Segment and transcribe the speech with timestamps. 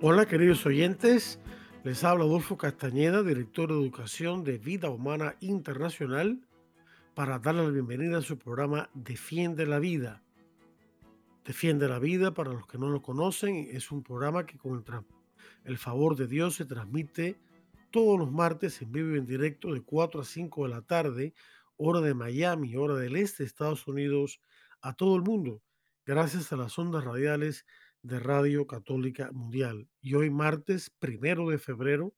[0.00, 1.40] Hola queridos oyentes,
[1.82, 6.40] les habla Adolfo Castañeda, director de Educación de Vida Humana Internacional,
[7.16, 10.22] para darle la bienvenida a su programa Defiende la Vida.
[11.44, 14.84] Defiende la Vida, para los que no lo conocen, es un programa que con
[15.64, 17.36] el, favor de Dios se transmite
[17.90, 21.34] todos los martes en vivo y en directo de 4 a 5 de la tarde,
[21.76, 24.40] hora de Miami, hora del este de Estados Unidos,
[24.80, 25.60] a todo el mundo,
[26.06, 27.66] gracias a las ondas radiales
[28.02, 29.88] de Radio Católica Mundial.
[30.00, 32.14] Y hoy martes, primero de febrero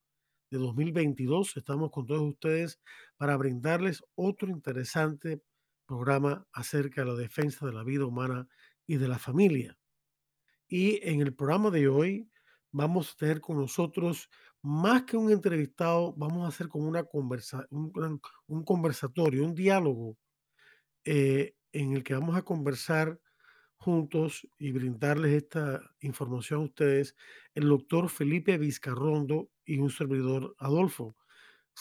[0.51, 2.81] de 2022, estamos con todos ustedes
[3.17, 5.43] para brindarles otro interesante
[5.87, 8.49] programa acerca de la defensa de la vida humana
[8.87, 9.79] y de la familia.
[10.69, 12.31] Y en el programa de hoy
[12.71, 14.29] vamos a tener con nosotros
[14.63, 20.17] más que un entrevistado, vamos a hacer como una conversa, un, un conversatorio, un diálogo
[21.05, 23.19] eh, en el que vamos a conversar
[23.81, 27.17] juntos y brindarles esta información a ustedes
[27.55, 31.17] el doctor Felipe Vizcarrondo y un servidor Adolfo.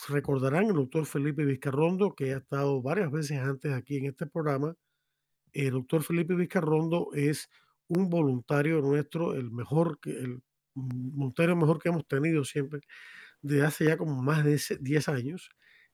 [0.08, 4.74] Recordarán el doctor Felipe Vizcarrondo, que ha estado varias veces antes aquí en este programa.
[5.52, 7.50] El doctor Felipe Vizcarrondo es
[7.86, 10.42] un voluntario nuestro, el mejor, el
[10.74, 12.80] voluntario mejor que hemos tenido siempre,
[13.42, 15.50] de hace ya como más de 10 años.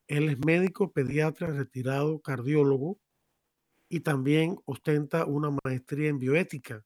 [0.07, 2.97] Él es médico, pediatra, retirado, cardiólogo,
[3.89, 6.85] y también ostenta una maestría en bioética.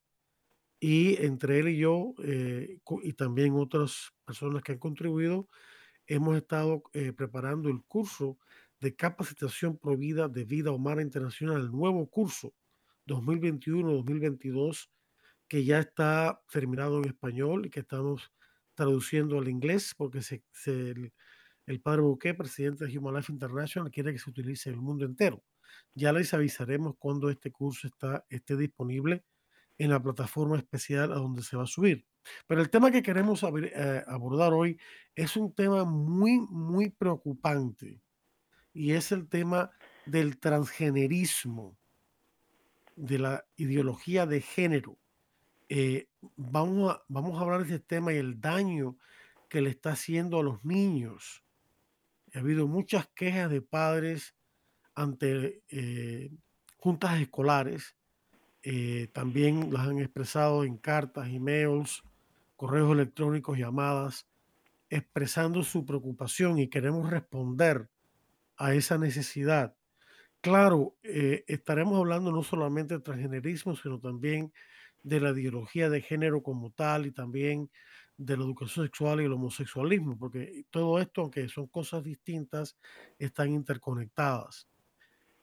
[0.80, 5.48] Y entre él y yo, eh, y también otras personas que han contribuido,
[6.08, 8.38] hemos estado eh, preparando el curso
[8.80, 12.54] de capacitación provida de vida humana internacional, el nuevo curso
[13.08, 14.90] 2021-2022,
[15.48, 18.32] que ya está terminado en español y que estamos
[18.74, 21.14] traduciendo al inglés, porque se, el,
[21.68, 25.06] el, padre Bouquet, presidente de Human Life International, quiere que se utilice en el mundo
[25.06, 25.44] entero.
[25.94, 29.24] Ya les avisaremos cuando este curso está, esté disponible
[29.78, 32.06] en la plataforma especial a donde se va a subir.
[32.48, 34.80] Pero el tema que queremos eh, abordar hoy
[35.16, 38.02] es un tema muy, muy preocupante
[38.74, 39.72] y es el tema
[40.06, 41.78] del transgenerismo,
[42.96, 44.98] de la ideología de género.
[45.70, 48.98] Eh, vamos, a, vamos a hablar de este tema y el daño
[49.50, 51.44] que le está haciendo a los niños.
[52.34, 54.36] Ha habido muchas quejas de padres
[55.02, 56.32] ante eh,
[56.78, 57.96] juntas escolares.
[58.64, 62.04] Eh, también las han expresado en cartas, emails,
[62.58, 64.28] correos electrónicos, llamadas,
[64.90, 67.90] expresando su preocupación y queremos responder
[68.58, 69.76] a esa necesidad.
[70.42, 74.54] Claro, eh, estaremos hablando no solamente de transgenerismo, sino también
[75.04, 77.72] de la ideología de género como tal y también
[78.18, 82.78] de la educación sexual y el homosexualismo, porque todo esto, aunque son cosas distintas,
[83.20, 84.71] están interconectadas.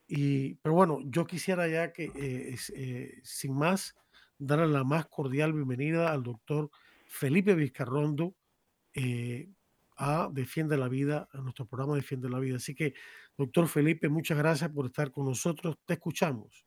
[0.08, 3.94] Y, pero bueno, yo quisiera ya que, eh, eh, sin más,
[4.38, 6.70] darle la más cordial bienvenida al doctor
[7.04, 8.32] Felipe Vizcarrondo
[8.94, 9.48] eh,
[9.98, 12.56] a Defiende la Vida, a nuestro programa Defiende la Vida.
[12.56, 12.94] Así que,
[13.36, 15.76] doctor Felipe, muchas gracias por estar con nosotros.
[15.84, 16.64] Te escuchamos.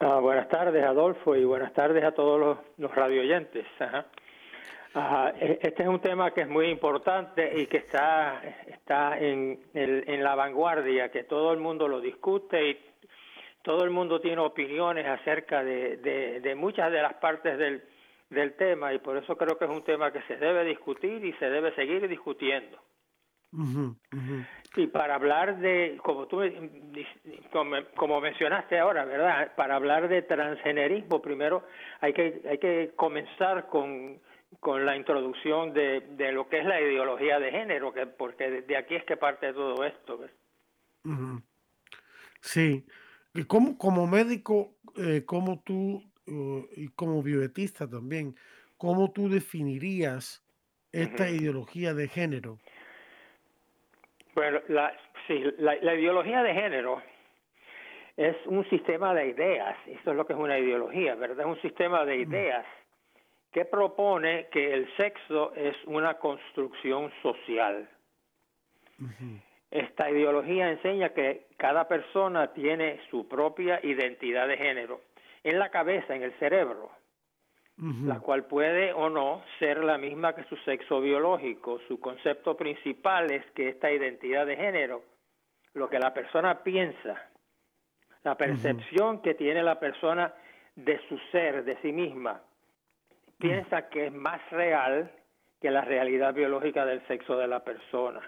[0.00, 3.64] Ah, buenas tardes, Adolfo, y buenas tardes a todos los, los radioyentes.
[4.94, 10.22] E, este es un tema que es muy importante y que está, está en, en
[10.22, 12.78] la vanguardia, que todo el mundo lo discute y
[13.62, 15.96] todo el mundo tiene opiniones acerca de,
[16.42, 17.82] de, muchas de las partes del,
[18.28, 21.32] del tema y por eso creo que es un tema que se debe discutir y
[21.34, 22.78] se debe seguir discutiendo.
[24.76, 26.40] Y para hablar de, como tú
[27.52, 29.52] como, como, mencionaste ahora, ¿verdad?
[29.54, 31.62] Para hablar de transgenerismo, primero
[32.00, 34.18] hay que, hay que comenzar con
[34.60, 38.76] con la introducción de, de lo que es la ideología de género, que porque de
[38.76, 40.20] aquí es que parte todo esto.
[42.40, 42.84] Sí,
[43.34, 48.34] y como, como médico, eh, como tú, uh, y como bioetista también,
[48.76, 50.44] ¿cómo tú definirías
[50.92, 52.58] esta ideología de género?
[54.34, 54.92] Bueno, la,
[55.26, 57.02] sí, la, la, ideología de género
[58.16, 61.40] es un sistema de ideas, eso es lo que es una ideología, ¿verdad?
[61.40, 62.66] Es un sistema de ideas
[63.52, 67.88] que propone que el sexo es una construcción social.
[69.70, 75.00] Esta ideología enseña que cada persona tiene su propia identidad de género
[75.44, 76.90] en la cabeza, en el cerebro.
[77.78, 81.80] la cual puede o no ser la misma que su sexo biológico.
[81.88, 85.02] Su concepto principal es que esta identidad de género,
[85.74, 87.30] lo que la persona piensa,
[88.22, 90.32] la percepción que tiene la persona
[90.76, 92.40] de su ser, de sí misma,
[93.42, 95.10] piensa que es más real
[95.60, 98.20] que la realidad biológica del sexo de la persona.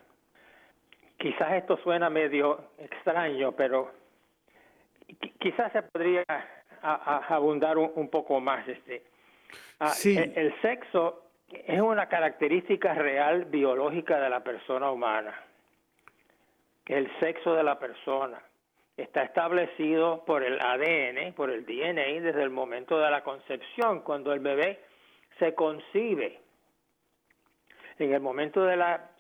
[1.17, 3.93] Quizás esto suena medio extraño, pero
[5.39, 6.25] quizás se podría
[6.83, 8.67] abundar un, poco más.
[8.67, 9.05] Este.
[9.79, 15.33] Ah, el, sexo es una característica real biológica de la persona humana.
[16.87, 18.43] El sexo de la persona
[18.97, 24.33] está establecido por el ADN, por el DNA, desde el momento de la concepción, cuando
[24.33, 24.81] el bebé
[25.39, 26.41] se concibe.
[27.99, 29.11] En el momento de la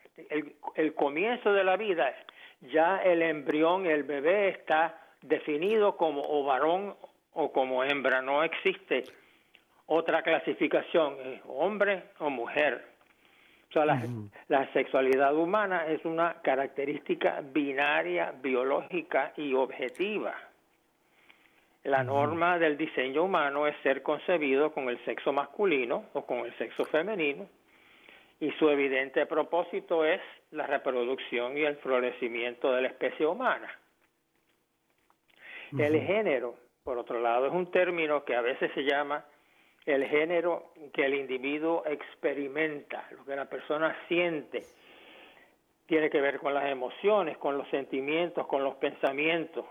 [0.76, 2.14] el, comienzo de la vida,
[2.60, 6.94] ya el embrión, el bebé está definido como o varón
[7.32, 9.04] o como hembra, no existe
[9.86, 11.16] otra clasificación,
[11.46, 12.84] hombre o mujer.
[13.70, 14.06] O sea, la,
[14.48, 20.32] la, sexualidad humana es una característica binaria, biológica y objetiva.
[21.84, 26.56] La norma del diseño humano es ser concebido con el sexo masculino o con el
[26.56, 27.46] sexo femenino
[28.40, 30.20] y su evidente propósito es
[30.50, 33.70] la reproducción y el florecimiento de la especie humana.
[35.78, 36.54] El género,
[36.84, 39.24] por otro lado, es un término que a veces se llama
[39.84, 44.62] el género que el individuo experimenta, lo que la persona siente.
[45.86, 49.66] Tiene que ver con las emociones, con los sentimientos, con los pensamientos.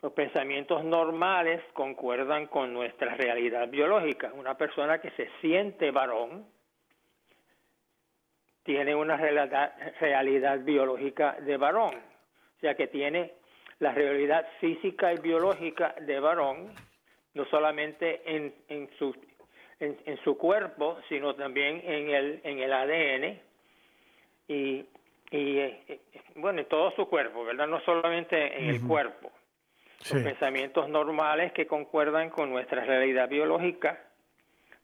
[0.00, 4.32] Los pensamientos normales concuerdan con nuestra realidad biológica.
[4.32, 6.46] Una persona que se siente varón
[8.62, 13.32] tiene una realidad, biológica de varón, o sea que tiene
[13.80, 16.74] la realidad física y biológica de varón,
[17.34, 19.16] no solamente en, en, su,
[19.80, 23.40] en, su cuerpo, sino también en el, en el ADN
[24.48, 24.84] y,
[25.30, 26.00] y eh,
[26.36, 27.66] bueno, en todo su cuerpo, ¿verdad?
[27.66, 29.32] No solamente en el cuerpo.
[29.98, 33.98] Los pensamientos normales que concuerdan con nuestra realidad biológica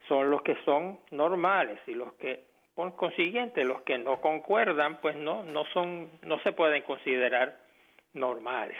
[0.07, 2.43] son los que son normales y los que
[2.75, 7.57] por consiguiente, los que no concuerdan, pues no, no son, no se pueden considerar
[8.13, 8.77] normales.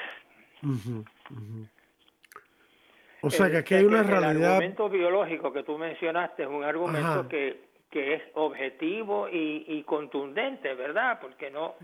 [3.21, 4.31] O sea que aquí hay una realidad.
[4.35, 9.83] El argumento biológico que tú mencionaste es un argumento que, que es objetivo y, y,
[9.83, 11.19] contundente, ¿verdad?
[11.21, 11.75] Porque no,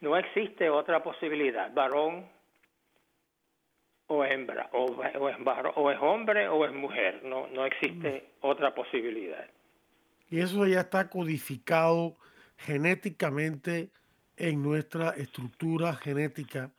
[0.00, 2.26] no existe otra posibilidad, varón
[4.10, 5.36] o hembra, o, o, es,
[5.76, 9.46] o es hombre o es mujer, no, no existe otra posibilidad.
[10.28, 12.16] Y eso ya está codificado
[12.56, 13.90] genéticamente
[14.36, 16.72] en nuestra estructura genética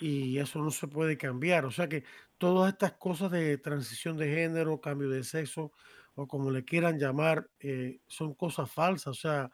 [0.00, 1.64] y eso no se puede cambiar.
[1.64, 2.04] O sea que
[2.38, 5.72] todas estas cosas de transición de género, cambio de sexo
[6.14, 9.08] o como le quieran llamar, eh, son cosas falsas.
[9.08, 9.50] O sea,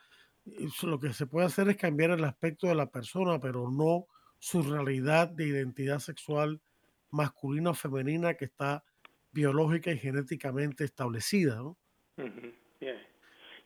[0.82, 4.62] lo que se puede hacer es cambiar el aspecto de la persona, pero no su
[4.62, 6.60] realidad de identidad sexual
[7.14, 8.82] masculina o femenina que está
[9.30, 11.56] biológica y genéticamente establecida.
[11.56, 11.76] ¿no?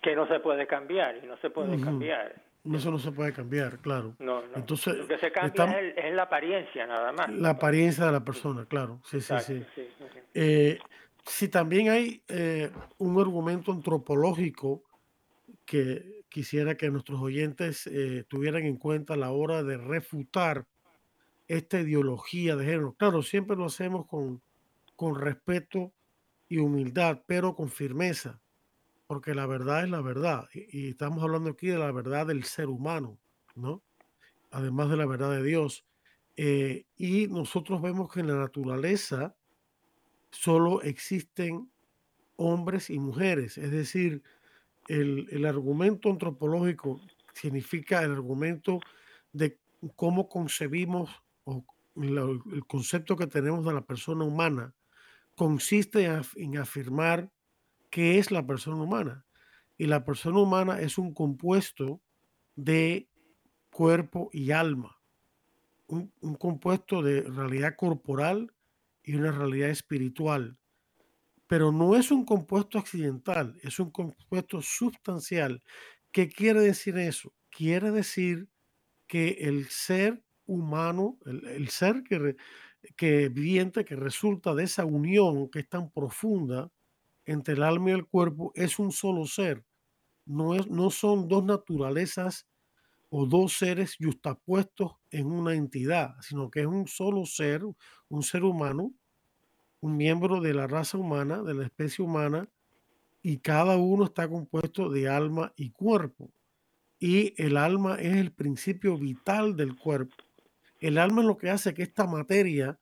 [0.03, 2.41] que no se puede cambiar y no se puede cambiar.
[2.73, 4.15] Eso no se puede cambiar, claro.
[4.19, 4.57] No, no.
[4.57, 7.31] Entonces, Lo que se cambia es, la apariencia nada más.
[7.31, 9.01] La apariencia de la persona, claro.
[9.05, 9.65] Sí, sí, sí.
[10.35, 10.79] Eh,
[11.25, 14.83] si también hay eh, un argumento antropológico
[15.65, 20.67] que quisiera que nuestros oyentes eh, tuvieran en cuenta a la hora de refutar
[21.49, 22.95] esta ideología de género.
[22.95, 24.41] Claro, siempre lo hacemos con,
[24.95, 25.93] con respeto
[26.49, 28.41] y humildad, pero con firmeza
[29.09, 30.49] porque la verdad es la verdad.
[30.53, 33.19] Y, estamos hablando aquí de la verdad del ser humano,
[33.57, 33.83] ¿no?
[34.51, 35.87] Además de la verdad de Dios.
[36.37, 39.35] Eh, y nosotros vemos que en la naturaleza
[40.31, 41.71] solo existen
[42.37, 43.57] hombres y mujeres.
[43.57, 44.23] Es decir,
[44.89, 47.01] el, argumento antropológico
[47.33, 48.79] significa el argumento
[49.33, 49.59] de
[49.97, 51.11] cómo concebimos
[51.97, 54.75] el concepto que tenemos de la persona humana
[55.35, 57.31] consiste en afirmar
[57.91, 59.25] qué es la persona humana.
[59.77, 62.03] Y la persona humana es un compuesto
[62.57, 63.09] de
[63.71, 65.01] cuerpo y alma,
[65.87, 68.53] un, compuesto de realidad corporal
[69.05, 70.59] y una realidad espiritual.
[71.47, 75.63] Pero no es un compuesto accidental, es un compuesto sustancial.
[76.11, 77.33] ¿Qué quiere decir eso?
[77.51, 78.49] Quiere decir
[79.07, 82.37] que el ser humano, el, ser que,
[82.97, 86.71] que viviente, que resulta de esa unión que es tan profunda,
[87.25, 89.65] entre el alma y el cuerpo es un solo ser.
[90.25, 92.47] No, es, no son dos naturalezas
[93.11, 97.63] o dos seres justapuestos en una entidad, sino que es un solo ser,
[98.09, 98.93] un ser humano,
[99.81, 102.49] un miembro de la raza humana, de la especie humana,
[103.23, 106.31] y cada uno está compuesto de alma y cuerpo.
[106.99, 110.17] Y el alma es el principio vital del cuerpo.
[110.79, 112.79] El alma es lo que hace que esta materia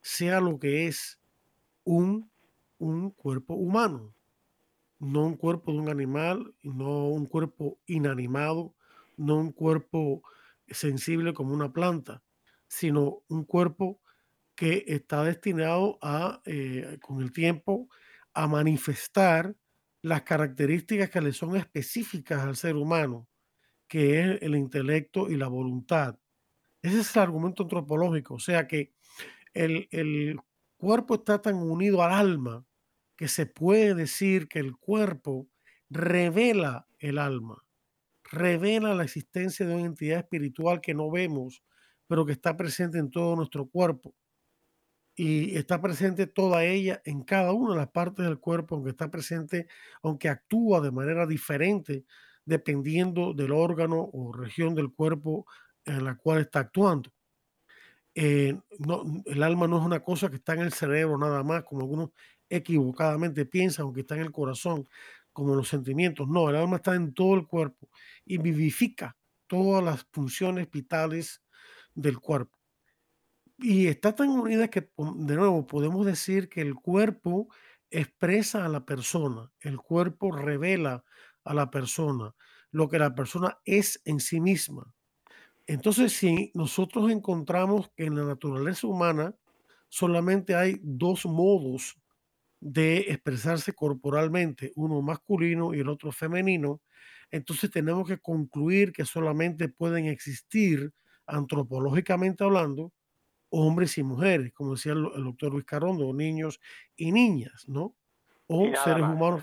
[0.00, 1.20] sea lo que es
[1.84, 2.30] un,
[2.78, 4.14] un cuerpo humano,
[4.98, 8.74] no un cuerpo de un animal, no un cuerpo inanimado,
[9.16, 10.22] no un cuerpo
[10.68, 12.22] sensible como una planta,
[12.66, 14.00] sino un cuerpo
[14.56, 17.88] que está destinado a, eh, con el tiempo,
[18.32, 19.54] a manifestar
[20.02, 23.28] las características que le son específicas al ser humano,
[23.86, 26.18] que es el intelecto y la voluntad.
[26.86, 28.92] Ese es el argumento antropológico, o sea que
[29.54, 30.38] el, el
[30.76, 32.64] cuerpo está tan unido al alma
[33.16, 35.48] que se puede decir que el cuerpo
[35.90, 37.64] revela el alma,
[38.22, 41.64] revela la existencia de una entidad espiritual que no vemos,
[42.06, 44.14] pero que está presente en todo nuestro cuerpo.
[45.16, 49.10] Y está presente toda ella en cada una de las partes del cuerpo, aunque está
[49.10, 49.66] presente,
[50.04, 52.04] aunque actúa de manera diferente
[52.44, 55.46] dependiendo del órgano o región del cuerpo
[55.86, 57.10] en la cual está actuando.
[58.14, 58.58] Eh,
[59.26, 62.10] el alma no es una cosa que está en el cerebro nada más, como algunos
[62.48, 64.88] equivocadamente piensan, aunque está en el corazón,
[65.32, 66.28] como los sentimientos.
[66.28, 67.90] No, el alma está en todo el cuerpo
[68.24, 69.16] y vivifica
[69.46, 71.42] todas las funciones vitales
[71.94, 72.56] del cuerpo
[73.58, 77.48] y está tan unida que, de nuevo, podemos decir que el cuerpo
[77.90, 81.04] expresa a la persona, el cuerpo revela
[81.44, 82.34] a la persona
[82.70, 84.92] lo que la persona es en sí misma.
[85.66, 89.34] Entonces, si nosotros encontramos que en la naturaleza humana
[89.88, 91.98] solamente hay dos modos
[92.60, 96.80] de expresarse corporalmente, uno masculino y el otro femenino,
[97.30, 100.92] entonces tenemos que concluir que solamente pueden existir,
[101.26, 102.92] antropológicamente hablando,
[103.48, 106.60] hombres y mujeres, como decía el, doctor Luis Carondo, niños
[106.96, 107.96] y niñas, ¿no?
[108.46, 109.42] O seres humanos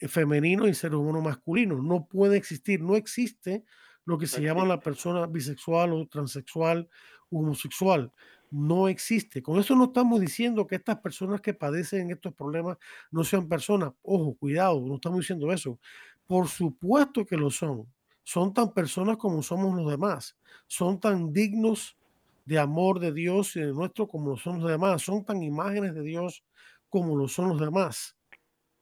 [0.00, 1.82] femeninos y seres humanos masculinos.
[1.82, 3.64] No puede existir, no existe
[4.06, 6.88] lo que se llama la persona bisexual o transexual,
[7.30, 8.12] homosexual.
[8.50, 9.42] No existe.
[9.42, 12.78] Con eso no estamos diciendo que estas personas que padecen estos problemas
[13.10, 13.92] no sean personas.
[14.02, 15.78] Ojo, cuidado, no estamos diciendo eso.
[16.26, 17.86] Por supuesto que lo son.
[18.22, 20.36] Son tan personas como somos los demás.
[20.66, 21.96] Son tan dignos
[22.44, 25.02] de amor de Dios y de nuestro como lo son los demás.
[25.02, 26.44] Son tan imágenes de Dios
[26.88, 28.15] como lo son los demás.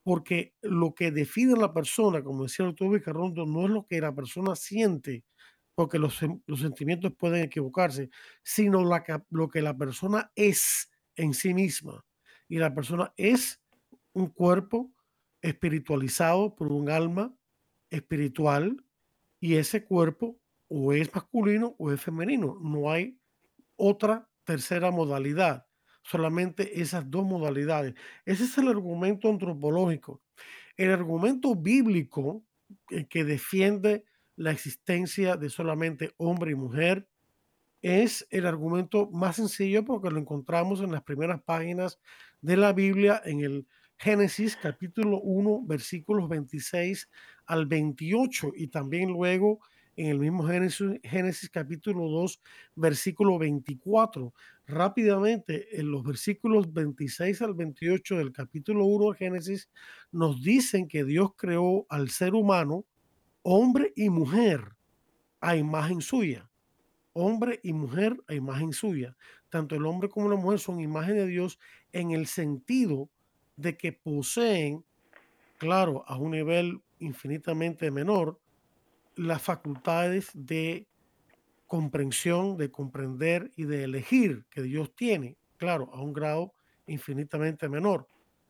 [0.05, 3.87] Porque lo que define a la persona, como decía el doctor Vicarrondo, no es lo
[3.87, 5.25] que la persona siente,
[5.75, 8.11] porque los, los sentimientos pueden equivocarse,
[8.45, 8.85] sino
[9.31, 12.05] lo que la persona es en sí misma.
[12.49, 13.61] Y la persona es
[14.13, 14.93] un cuerpo
[15.43, 17.37] espiritualizado por un alma
[17.91, 18.85] espiritual
[19.41, 22.59] y ese cuerpo o es masculino o es femenino.
[22.63, 23.19] No hay
[23.77, 25.67] otra tercera modalidad,
[26.05, 27.95] solamente esas dos modalidades.
[28.25, 30.23] Ese es el argumento antropológico.
[30.77, 32.45] El argumento bíblico
[33.09, 34.05] que defiende
[34.37, 37.09] la existencia de solamente hombre y mujer
[37.83, 41.99] es el argumento más sencillo porque lo encontramos en las primeras páginas
[42.41, 47.09] de la Biblia en el Génesis capítulo 1 versículos 26
[47.47, 49.61] al 28 y también luego
[49.97, 52.41] en el mismo Génesis, Génesis capítulo 2,
[52.75, 54.33] versículo 24.
[54.67, 59.69] Rápidamente, en los versículos 26 al 28 del capítulo 1 de Génesis,
[60.11, 62.85] nos dicen que Dios creó al ser humano,
[63.43, 64.75] hombre y mujer,
[65.41, 66.51] a imagen suya.
[67.13, 69.17] Hombre y mujer a imagen suya.
[69.51, 71.59] Tanto el hombre como la mujer son imagen de Dios
[71.93, 73.09] en el sentido
[73.57, 74.85] de que poseen,
[75.59, 78.41] claro, a un nivel infinitamente menor,
[79.17, 80.89] las facultades de
[81.67, 86.55] comprensión, de comprender y de elegir que Dios tiene, claro, a un grado
[86.87, 88.07] infinitamente menor,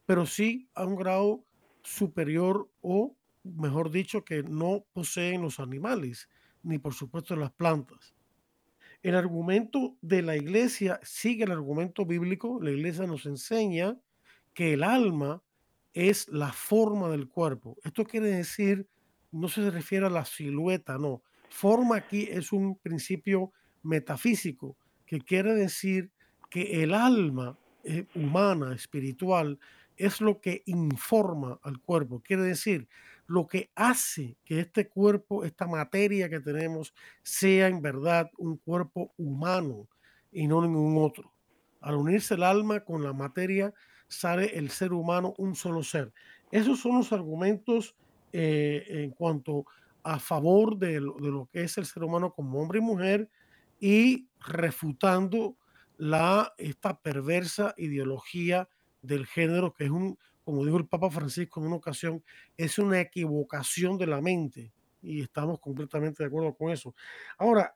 [0.06, 1.44] pero sí a un grado
[1.82, 6.28] superior o, mejor dicho, que no poseen los animales,
[6.62, 8.14] ni por supuesto las plantas.
[9.02, 12.58] El argumento de la iglesia sigue el argumento bíblico.
[12.62, 13.98] La iglesia nos enseña
[14.54, 15.42] que el alma
[15.92, 17.76] es la forma del cuerpo.
[17.84, 18.88] Esto quiere decir
[19.34, 21.22] no se refiere a la silueta, no.
[21.50, 24.76] Forma aquí es un principio metafísico
[25.06, 26.10] que quiere decir
[26.50, 29.58] que el alma eh, humana, espiritual,
[29.96, 32.22] es lo que informa al cuerpo.
[32.24, 32.88] Quiere decir,
[33.26, 39.12] lo que hace que este cuerpo, esta materia que tenemos, sea en verdad un cuerpo
[39.16, 39.88] humano
[40.30, 41.32] y no ningún otro.
[41.80, 43.74] Al unirse el alma con la materia,
[44.08, 46.12] sale el ser humano un solo ser.
[46.50, 47.96] Esos son los argumentos
[48.36, 49.64] eh, en cuanto
[50.02, 53.30] a favor de lo, que es el ser humano como hombre y mujer
[53.78, 55.56] y refutando
[55.98, 58.68] la, esta perversa ideología
[59.02, 62.22] del género que es un como dijo el Papa Francisco en una ocasión,
[62.56, 66.92] es una equivocación de la mente y estamos completamente de acuerdo con eso.
[67.38, 67.74] Ahora,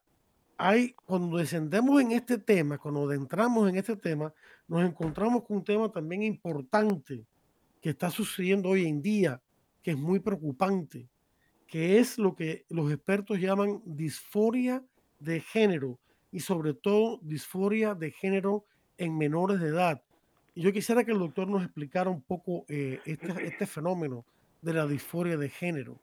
[0.59, 4.35] hay, cuando descendemos en este tema, cuando adentramos en este tema,
[4.67, 7.25] nos encontramos con un tema también importante
[7.81, 9.41] que está sucediendo hoy en día,
[9.82, 11.08] que es muy preocupante,
[11.66, 14.82] que es lo que los expertos llaman disforia
[15.18, 15.99] de género
[16.30, 18.64] y sobre todo disforia de género
[18.97, 20.02] en menores de edad.
[20.54, 24.25] Y yo quisiera que el doctor nos explicara un poco eh, este, este fenómeno
[24.61, 26.00] de la disforia de género.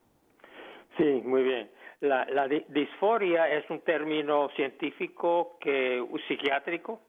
[0.98, 1.70] Sí, muy bien.
[2.01, 7.01] La, disforia es un término científico que psiquiátrico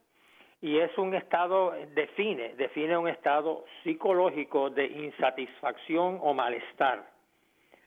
[0.61, 7.07] y es un estado define define un estado psicológico de insatisfacción o malestar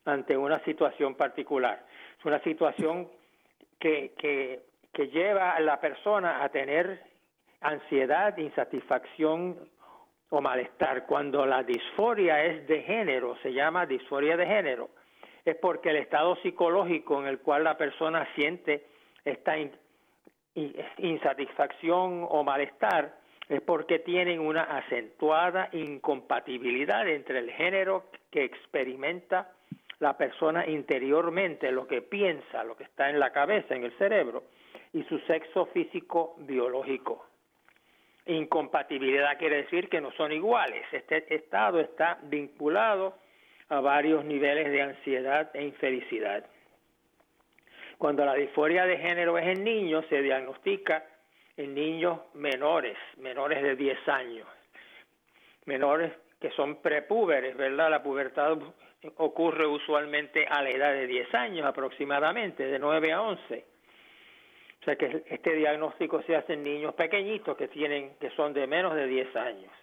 [0.05, 1.85] ante una situación particular.
[2.17, 3.07] Es una situación
[3.79, 4.61] que, que,
[4.93, 7.01] que lleva a la persona a tener
[7.61, 9.57] ansiedad, insatisfacción
[10.29, 11.05] o malestar.
[11.05, 14.89] Cuando la disforia es de género, se llama disforia de género
[15.45, 18.85] es porque el estado psicológico en el cual la persona siente
[19.25, 19.57] esta
[20.97, 23.15] insatisfacción o malestar
[23.47, 29.51] es porque tienen una acentuada incompatibilidad entre el género que experimenta
[29.99, 34.43] la persona interiormente, lo que piensa, lo que está en la cabeza, en el cerebro,
[34.93, 37.25] y su sexo físico biológico.
[38.25, 40.85] Incompatibilidad quiere decir que no son iguales.
[40.91, 43.15] Este estado está vinculado
[43.69, 46.45] a varios niveles de ansiedad e infelicidad.
[47.99, 51.05] Cuando la disforia de género es en niños, se diagnostica
[51.57, 54.47] en niños menores, menores de 10 años,
[55.65, 57.89] menores que son prepúberes, ¿verdad?
[57.89, 58.57] La pubertad
[59.17, 63.65] ocurre usualmente a la edad de 10 años aproximadamente, de 9 a 11.
[64.79, 68.65] O sea que este diagnóstico se hace en niños pequeñitos que tienen que son de
[68.65, 69.73] menos de 10 años.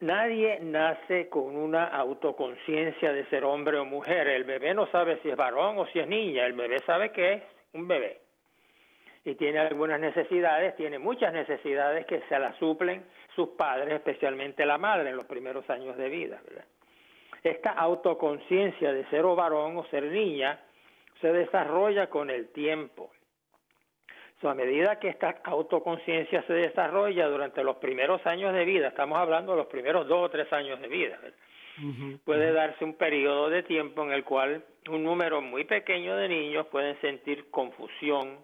[0.00, 4.28] Nadie nace con una autoconciencia de ser hombre o mujer.
[4.28, 6.44] El bebé no sabe si es varón o si es niña.
[6.46, 8.20] El bebé sabe que es un bebé.
[9.24, 13.04] Y tiene algunas necesidades, tiene muchas necesidades que se las suplen
[13.34, 16.40] sus padres, especialmente la madre, en los primeros años de vida.
[17.42, 20.60] Esta autoconciencia de ser o varón o ser niña
[21.20, 23.10] se desarrolla con el tiempo
[24.48, 29.52] a medida que esta autoconciencia se desarrolla durante los primeros años de vida, estamos hablando
[29.52, 31.18] de los primeros dos o tres años de vida,
[32.24, 36.66] puede darse un periodo de tiempo en el cual un número muy pequeño de niños
[36.66, 38.38] pueden sentir confusión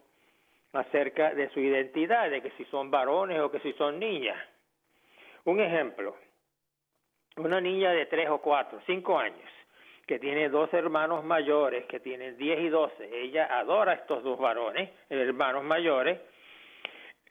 [0.73, 4.39] acerca de su identidad, de que si son varones o que si son niñas.
[5.45, 6.17] Un ejemplo,
[7.37, 9.51] una niña de tres o cuatro, cinco años,
[10.11, 13.23] que tiene dos hermanos mayores, que tienen 10 y 12.
[13.23, 16.19] Ella adora a estos dos varones, hermanos mayores,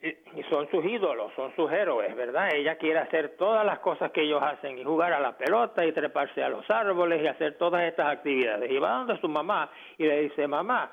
[0.02, 2.56] y son sus ídolos, son sus héroes, ¿verdad?
[2.56, 5.92] Ella quiere hacer todas las cosas que ellos hacen, y jugar a la pelota, y
[5.92, 8.72] treparse a los árboles, y hacer todas estas actividades.
[8.72, 10.90] Y va donde su mamá y le dice, mamá,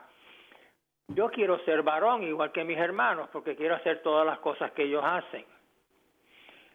[1.06, 4.82] yo quiero ser varón igual que mis hermanos, porque quiero hacer todas las cosas que
[4.82, 5.44] ellos hacen.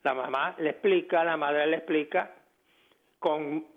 [0.03, 2.31] La mamá le explica, la madre le explica,
[3.19, 3.71] con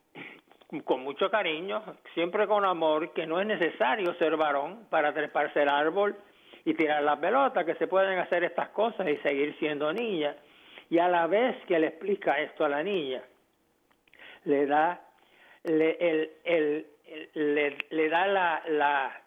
[0.83, 1.83] con mucho cariño,
[2.15, 6.17] siempre con amor, que no es necesario ser varón para treparse el árbol
[6.65, 10.35] y tirar la pelota, que se pueden hacer estas cosas y seguir siendo niña.
[10.91, 13.23] Y a la vez que le explica esto a la niña,
[14.45, 15.01] le da,
[15.65, 15.97] le,
[16.45, 16.87] el,
[17.35, 19.21] le, le da la, la,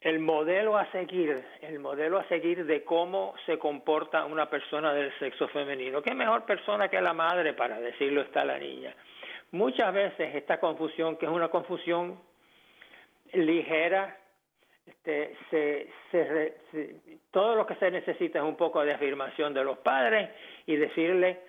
[0.00, 5.16] el modelo a seguir, el modelo a seguir de cómo se comporta una persona del
[5.18, 6.02] sexo femenino.
[6.02, 8.94] ¿Qué mejor persona que la madre para decirlo está la niña?
[9.52, 12.18] Muchas veces esta confusión, que es una confusión
[13.34, 14.16] ligera,
[14.86, 16.96] este, se, se,
[17.30, 20.30] todo lo que se necesita es un poco de afirmación de los padres
[20.64, 21.40] y decirle,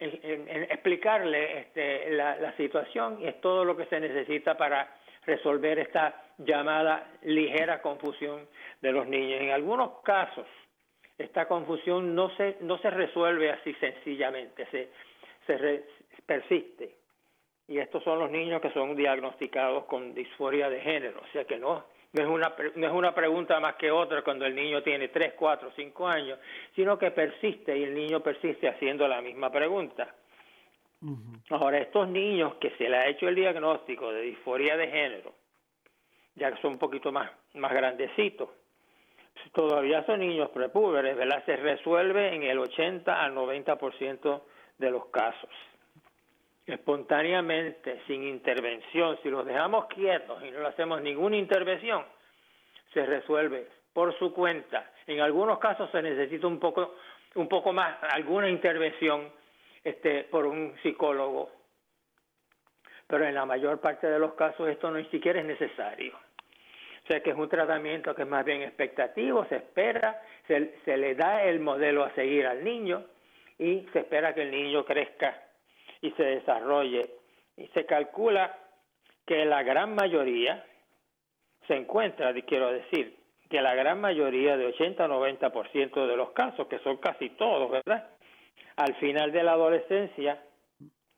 [0.00, 6.22] explicarle este, la, la situación y es todo lo que se necesita para resolver esta
[6.38, 8.48] llamada ligera confusión
[8.80, 9.42] de los niños.
[9.42, 10.46] En algunos casos,
[11.18, 14.88] esta confusión no se, no se resuelve así sencillamente, se,
[15.46, 15.84] se
[16.24, 16.97] persiste
[17.68, 21.58] y estos son los niños que son diagnosticados con disforia de género, o sea que
[21.58, 25.08] no, no es una no es una pregunta más que otra cuando el niño tiene
[25.08, 26.38] 3, 4, 5 años,
[26.74, 30.14] sino que persiste y el niño persiste haciendo la misma pregunta.
[31.50, 35.32] Ahora, estos niños que se le ha hecho el diagnóstico de disforia de género,
[36.34, 38.48] ya que son un poquito más, más grandecitos,
[39.52, 41.44] todavía son niños prepúberes, ¿verdad?
[41.44, 44.42] Se resuelve en el 80 al 90%
[44.78, 45.50] de los casos
[46.72, 52.04] espontáneamente, sin intervención, si los dejamos quietos y no le hacemos ninguna intervención,
[52.92, 54.92] se resuelve por su cuenta.
[55.06, 56.94] En algunos casos se necesita un poco,
[57.34, 59.30] un poco más, alguna intervención
[59.82, 61.50] este, por un psicólogo.
[63.06, 66.14] Pero en la mayor parte de los casos esto no ni siquiera es necesario.
[67.04, 70.98] O sea que es un tratamiento que es más bien expectativo, se espera, se, se
[70.98, 73.04] le da el modelo a seguir al niño
[73.58, 75.47] y se espera que el niño crezca
[76.00, 77.10] y se desarrolle.
[77.56, 78.56] Y se calcula
[79.26, 80.64] que la gran mayoría
[81.66, 83.16] se encuentra, quiero decir,
[83.50, 88.10] que la gran mayoría de 80-90% de los casos, que son casi todos, ¿verdad?
[88.76, 90.42] Al final de la adolescencia,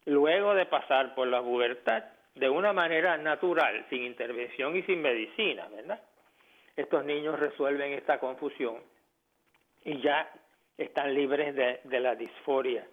[0.06, 5.68] luego de pasar por la pubertad, de una manera natural, sin intervención y sin medicina,
[5.68, 6.00] ¿verdad?
[6.76, 8.76] Estos niños resuelven esta confusión
[9.84, 10.30] y ya
[10.78, 12.86] están libres de, la disforia.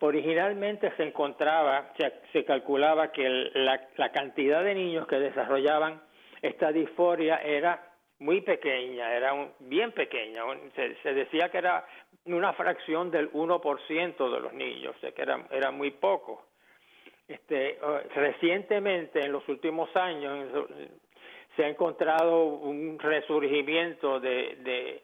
[0.00, 6.00] Originalmente se encontraba, se, se calculaba que la, la cantidad de niños que desarrollaban
[6.40, 7.84] esta disforia era
[8.20, 10.42] muy pequeña, era un, bien pequeña,
[10.74, 11.84] se, decía que era
[12.26, 16.48] una fracción del 1% de los niños, o sea que era muy poco.
[17.28, 17.78] Este,
[18.14, 20.66] recientemente, en los últimos años,
[21.54, 25.02] se ha encontrado un resurgimiento de, de,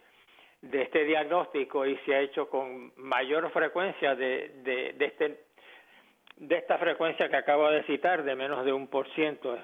[0.70, 5.44] de este diagnóstico y se ha hecho con mayor frecuencia de, de, de, este,
[6.36, 9.56] de esta frecuencia que acabo de citar, de menos de un por ciento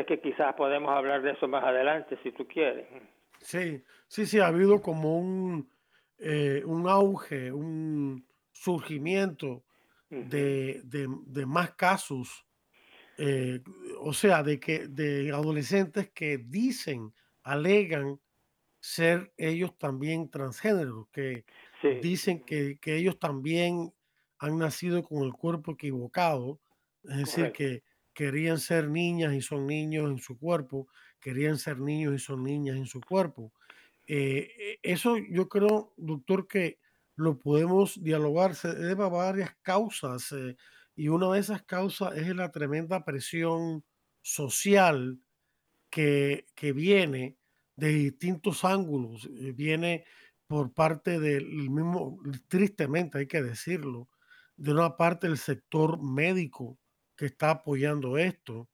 [0.00, 2.86] es que quizás podemos hablar de eso más adelante, si tú quieres.
[3.38, 5.70] Sí, sí, sí, ha habido como un,
[6.18, 9.64] eh, un auge, un surgimiento
[10.10, 12.46] de, de, más casos,
[13.18, 13.60] eh,
[14.00, 18.20] o sea, de que de adolescentes que dicen, alegan
[18.84, 21.46] ser ellos también transgéneros, que
[22.02, 23.94] dicen que, que, ellos también
[24.38, 26.60] han nacido con el cuerpo equivocado,
[27.04, 30.86] es decir, que querían ser niñas y son niños en su cuerpo,
[31.18, 33.54] querían ser niños y son niñas en su cuerpo.
[34.06, 36.78] Eh, eh, eso yo creo, doctor, que
[37.16, 40.56] lo podemos dialogar, se debe a varias causas eh,
[40.94, 43.82] y una de esas causas es la tremenda presión
[44.20, 45.18] social
[45.88, 47.38] que, que viene
[47.76, 50.04] de distintos ángulos, viene
[50.46, 54.08] por parte del mismo, tristemente hay que decirlo,
[54.56, 56.78] de una parte del sector médico,
[57.16, 58.68] que está apoyando esto,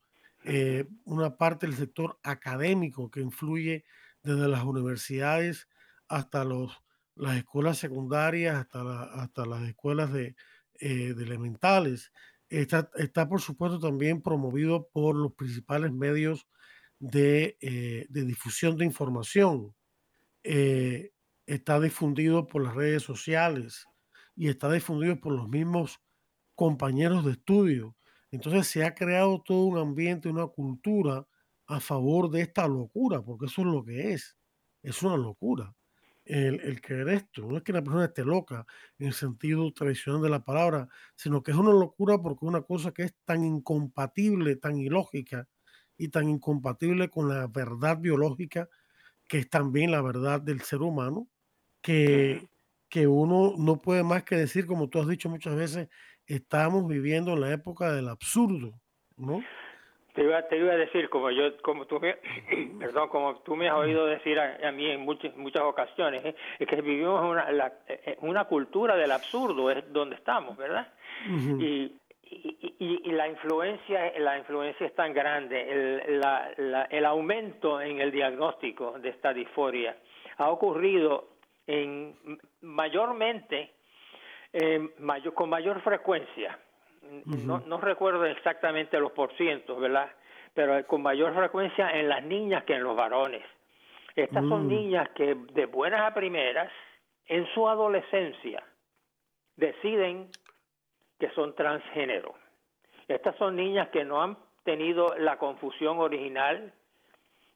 [0.44, 3.84] eh, una parte del sector académico que influye
[4.22, 5.68] desde las universidades
[6.08, 6.72] hasta los,
[7.14, 10.34] las escuelas secundarias, hasta, hasta las escuelas de,
[10.80, 12.12] eh, elementales.
[12.48, 16.48] Está, está, por supuesto, también promovido por los principales medios
[17.00, 19.74] de, eh, de difusión de información.
[21.46, 23.86] está difundido por las redes sociales
[24.36, 26.00] y está difundido por los mismos
[26.54, 27.96] compañeros de estudio
[28.30, 31.26] entonces se ha creado todo un ambiente, una cultura
[31.66, 34.36] a favor de esta locura, porque eso es lo que es.
[34.82, 35.74] Es una locura.
[36.24, 38.64] El, el creer esto, no es que la persona esté loca
[38.98, 42.62] en el sentido tradicional de la palabra, sino que es una locura porque es una
[42.62, 45.48] cosa que es tan incompatible, tan ilógica
[46.00, 48.68] y tan incompatible con la verdad biológica,
[49.28, 51.28] que es también la verdad del ser humano,
[51.82, 52.48] que,
[52.88, 55.88] que uno no puede más que decir, como tú has dicho muchas veces,
[56.26, 58.72] estamos viviendo en la época del absurdo,
[59.18, 59.44] ¿no?
[60.14, 62.16] Te iba, te iba a decir, como yo, como tú me,
[62.80, 66.34] perdón, como tú me has oído decir a, mí en muchas, muchas ocasiones, ¿eh?
[66.58, 70.88] es que vivimos una, la, eh, una cultura del absurdo, es donde estamos, ¿verdad?
[71.58, 71.99] y,
[72.30, 78.00] y, y, la influencia, la influencia es tan grande, el, la, la, el aumento en
[78.00, 79.96] el diagnóstico de esta disforia
[80.38, 81.28] ha ocurrido
[81.66, 82.16] en
[82.62, 83.72] mayormente
[84.52, 86.58] eh, mayor, con mayor frecuencia.
[87.24, 90.10] no, no recuerdo exactamente los porcientos, ¿verdad?
[90.54, 93.44] Pero con mayor frecuencia en las niñas que en los varones.
[94.16, 94.68] Estas son mm.
[94.68, 96.70] niñas que de buenas a primeras,
[97.26, 98.62] en su adolescencia,
[99.56, 100.30] deciden
[101.20, 102.35] que son transgénero.
[103.06, 106.72] Estas son niñas que no han tenido la confusión original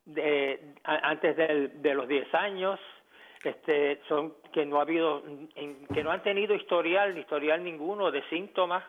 [0.04, 2.78] de, antes de, de los 10 años,
[3.42, 5.22] este, son que no ha habido,
[5.92, 8.84] que no han tenido historial, historial ninguno de síntomas,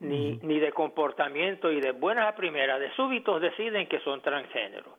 [0.00, 4.96] ni, ni de comportamiento y de buenas a primeras, de súbitos deciden que son transgénero.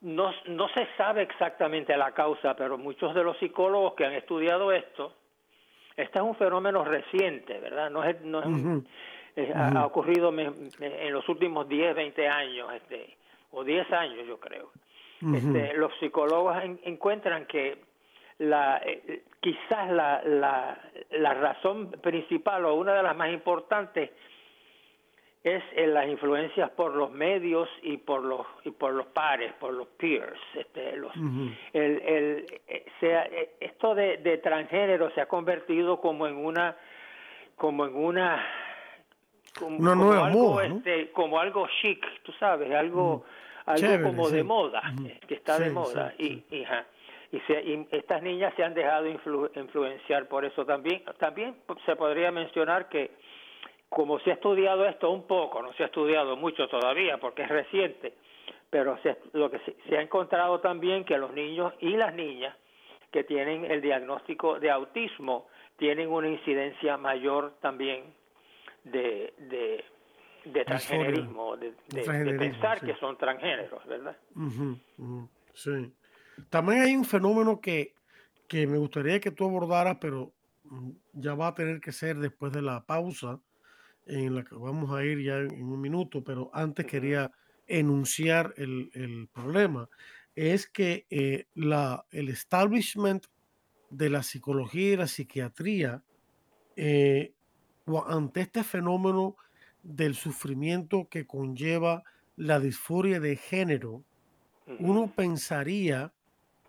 [0.00, 4.72] No, no se sabe exactamente la causa, pero muchos de los psicólogos que han estudiado
[4.72, 5.14] esto,
[5.96, 7.90] este es un fenómeno reciente, ¿verdad?
[7.90, 13.16] No es, no es, ha, ocurrido en los últimos 10, 20 años, este,
[13.52, 14.70] o 10 años yo creo.
[15.34, 17.78] Este, los psicólogos encuentran que
[18.38, 20.78] la, eh, quizás la, la,
[21.10, 24.10] la, razón principal o una de las más importantes
[25.46, 29.72] es en las influencias por los medios y por los y por los pares, por
[29.72, 30.40] los peers.
[30.54, 31.14] Este, los,
[31.72, 36.76] el, el, eh, sea, eh, esto de, de transgénero se ha convertido como en una
[37.54, 38.44] como en una
[39.58, 43.24] como, una nueva algo, moda, este, como algo chic, tú sabes, algo
[43.66, 44.82] algo como de moda,
[45.26, 46.12] que está de moda.
[46.18, 46.66] y, y,
[47.32, 51.02] y, estas niñas se han dejado influenciar por eso también.
[51.18, 53.10] También se podría mencionar que
[53.88, 57.48] como se ha estudiado esto un poco, no se ha estudiado mucho todavía porque es
[57.48, 58.14] reciente,
[58.70, 58.98] pero
[59.32, 62.56] lo que se, ha encontrado también que los niños y las niñas
[63.10, 65.46] que tienen el diagnóstico de autismo
[65.78, 68.14] tienen una incidencia mayor también
[68.84, 69.84] de, de,
[70.44, 71.72] de transgenerismo, de,
[72.38, 74.16] pensar que son transgéneros, ¿verdad?
[75.54, 75.92] Sí.
[76.50, 77.94] También hay un fenómeno que,
[78.48, 80.32] que me gustaría que tú abordaras, pero
[81.12, 83.40] ya va a tener que ser después de la pausa,
[84.06, 87.32] en la que vamos a ir ya en, un minuto, pero antes quería
[87.66, 89.88] enunciar el, el problema,
[90.34, 93.26] es que eh, la, el establishment
[93.90, 96.02] de la psicología y la psiquiatría
[96.76, 97.32] eh,
[98.06, 99.36] ante este fenómeno
[99.82, 102.04] del sufrimiento que conlleva
[102.36, 104.04] la disforia de género,
[104.80, 106.12] uno pensaría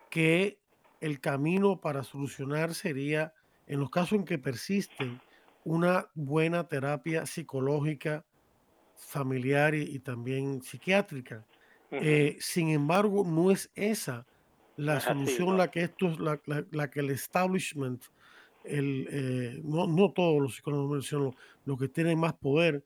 [0.09, 0.59] que
[1.01, 3.33] el camino para solucionar sería,
[3.65, 5.19] en los casos en que persisten,
[5.67, 8.23] una buena terapia psicológica,
[8.95, 11.45] familiar y, también psiquiátrica.
[11.91, 14.25] Eh, sin embargo, no es esa
[14.77, 16.39] la solución la que esto la,
[16.71, 18.01] la, que el establishment,
[18.63, 22.81] el, eh, no, no, todos los psicólogos mencionan lo, que tienen más poder,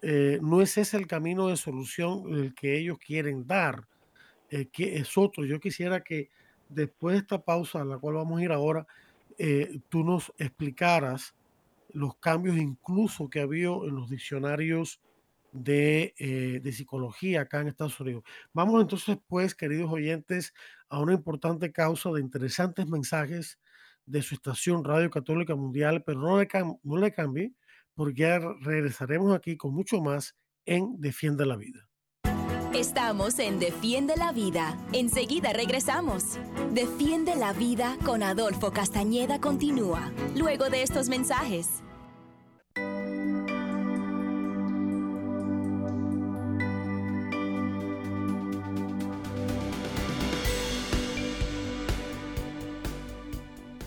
[0.00, 3.86] eh, no es ese el camino de solución el que ellos quieren dar,
[4.72, 5.44] que es otro.
[5.44, 6.30] Yo quisiera que
[6.70, 8.86] después de esta pausa a la cual vamos a ir ahora,
[9.88, 11.34] tú nos explicaras
[11.94, 15.00] los cambios incluso que ha habido en los diccionarios
[15.52, 18.24] de, eh, de, psicología acá en Estados Unidos.
[18.52, 20.54] Vamos entonces, pues, queridos oyentes,
[20.88, 23.58] a una importante causa de interesantes mensajes
[24.06, 26.48] de su estación Radio Católica Mundial, pero no le,
[26.82, 27.52] no le cambie,
[27.94, 31.88] porque ya regresaremos aquí con mucho más en Defiende la Vida.
[32.74, 34.78] Estamos en Defiende la Vida.
[34.94, 36.38] Enseguida regresamos.
[36.72, 41.68] Defiende la Vida con Adolfo Castañeda continúa, luego de estos mensajes.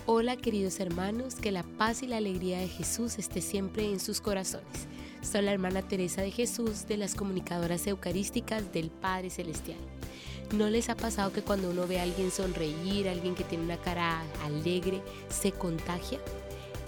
[0.06, 4.20] Hola queridos hermanos, que la paz y la alegría de Jesús esté siempre en sus
[4.20, 4.86] corazones.
[5.30, 9.78] Soy la hermana Teresa de Jesús de las comunicadoras eucarísticas del Padre Celestial.
[10.54, 13.64] ¿No les ha pasado que cuando uno ve a alguien sonreír, a alguien que tiene
[13.64, 16.20] una cara alegre, se contagia?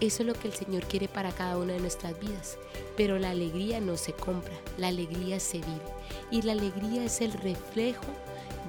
[0.00, 2.58] Eso es lo que el Señor quiere para cada una de nuestras vidas.
[2.96, 5.82] Pero la alegría no se compra, la alegría se vive.
[6.30, 8.06] Y la alegría es el reflejo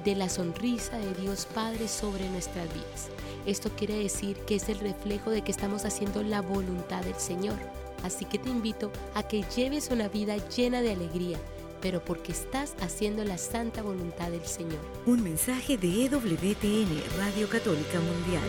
[0.04, 3.08] de la sonrisa de Dios Padre sobre nuestras vidas.
[3.46, 7.56] Esto quiere decir que es el reflejo de que estamos haciendo la voluntad del Señor.
[8.02, 11.38] Así que te invito a que lleves una vida llena de alegría,
[11.80, 14.80] pero porque estás haciendo la santa voluntad del Señor.
[15.06, 18.48] Un mensaje de EWTN, Radio Católica Mundial.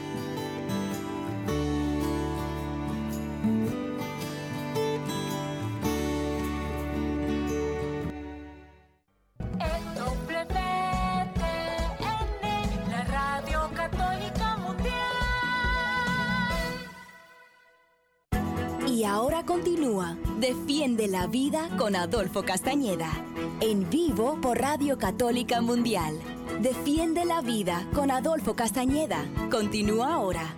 [20.39, 23.09] Defiende la vida con Adolfo Castañeda.
[23.59, 26.19] En vivo por Radio Católica Mundial.
[26.61, 29.25] Defiende la vida con Adolfo Castañeda.
[29.49, 30.55] Continúa ahora.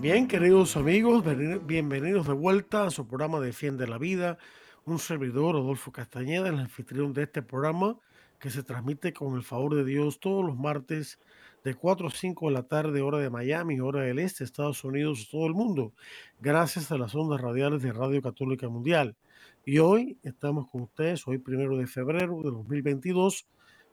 [0.00, 1.24] Bien, queridos amigos,
[1.66, 4.38] bienvenidos de vuelta a su programa Defiende la Vida.
[4.86, 7.98] Un servidor, Adolfo Castañeda, el anfitrión de este programa
[8.38, 11.18] que se transmite con el favor de Dios todos los martes
[11.64, 15.28] de 4 a 5 de la tarde, hora de Miami, hora del este, Estados Unidos,
[15.30, 15.92] todo el mundo,
[16.40, 19.16] gracias a las ondas radiales de Radio Católica Mundial.
[19.64, 23.46] Y hoy estamos con ustedes, hoy primero de febrero de 2022,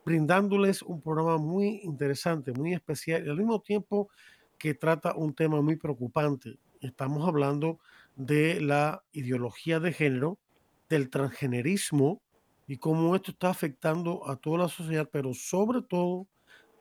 [0.06, 4.10] brindándoles un programa muy interesante, muy especial y al mismo tiempo
[4.58, 6.58] que trata un tema muy preocupante.
[6.80, 7.80] Estamos hablando
[8.16, 10.38] de la ideología de género,
[10.88, 12.22] del transgenerismo
[12.68, 16.28] y cómo esto está afectando a toda la sociedad, pero sobre todo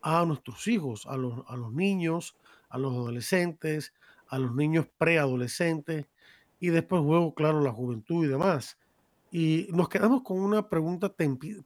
[0.04, 2.36] a nuestros hijos, a los, a los niños,
[2.68, 3.94] a los adolescentes,
[4.28, 6.06] a los niños preadolescentes
[6.60, 8.78] y después luego, claro, la juventud y demás.
[9.32, 11.14] Y nos quedamos con una pregunta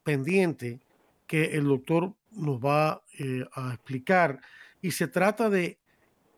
[0.05, 0.81] pendiente
[1.27, 4.41] que el doctor nos va eh, a explicar
[4.81, 5.79] y se trata de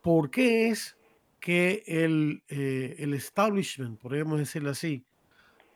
[0.01, 0.97] por qué es
[1.39, 5.05] que el, eh, el establishment, podríamos decirlo así,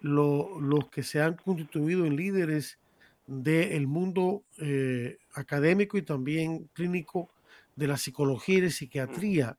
[0.00, 2.78] los que se han constituido en líderes
[3.26, 7.30] del mundo eh, académico y también clínico
[7.76, 9.58] de la psicología y de psiquiatría,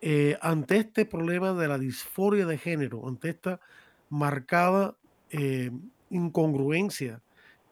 [0.00, 3.60] eh, ante este problema de la disforia de género, ante esta
[4.08, 4.96] marcada
[6.08, 7.20] incongruencia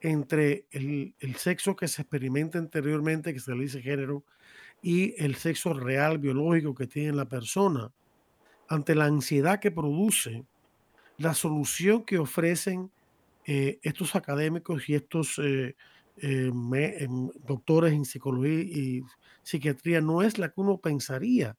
[0.03, 4.25] entre el, el, sexo que se experimenta anteriormente, que se le dice género,
[4.83, 7.91] y el sexo real biológico que tiene la persona,
[8.69, 10.45] ante la ansiedad que produce,
[11.19, 12.91] la solución que ofrecen
[13.47, 15.77] eh, estos académicos y estos eh,
[16.23, 19.03] eh, em, doctores en psicología y
[19.43, 21.57] psiquiatría no es la que uno pensaría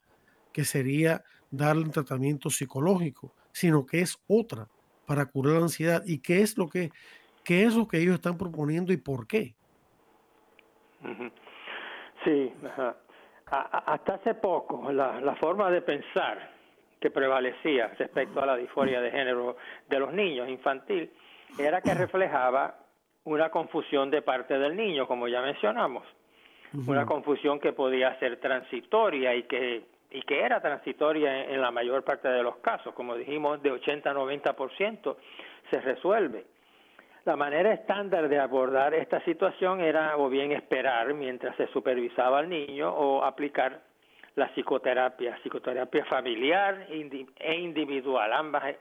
[0.51, 4.67] que sería darle un tratamiento psicológico, sino que es otra
[5.05, 6.03] para curar la ansiedad.
[6.05, 6.91] ¿Y qué es lo que,
[7.43, 9.55] qué es lo que ellos están proponiendo y por qué?
[12.25, 12.97] Sí, ajá
[13.49, 16.51] hasta hace poco la, forma de pensar
[16.99, 21.11] que prevalecía respecto a la disforia de género de los niños infantil
[21.57, 22.75] era que reflejaba
[23.23, 26.03] una confusión de parte del niño, como ya mencionamos,
[26.87, 31.71] una confusión que podía ser transitoria y que y que era transitoria en, en, la
[31.71, 35.17] mayor parte de los casos, como dijimos, de 80 a 90%
[35.69, 36.45] se resuelve.
[37.25, 42.47] La manera estándar de abordar esta situación era o bien esperar mientras se supervisaba al
[42.47, 43.81] niño o aplicar
[44.35, 48.31] la psicoterapia, psicoterapia familiar e individual.
[48.31, 48.75] Ambas,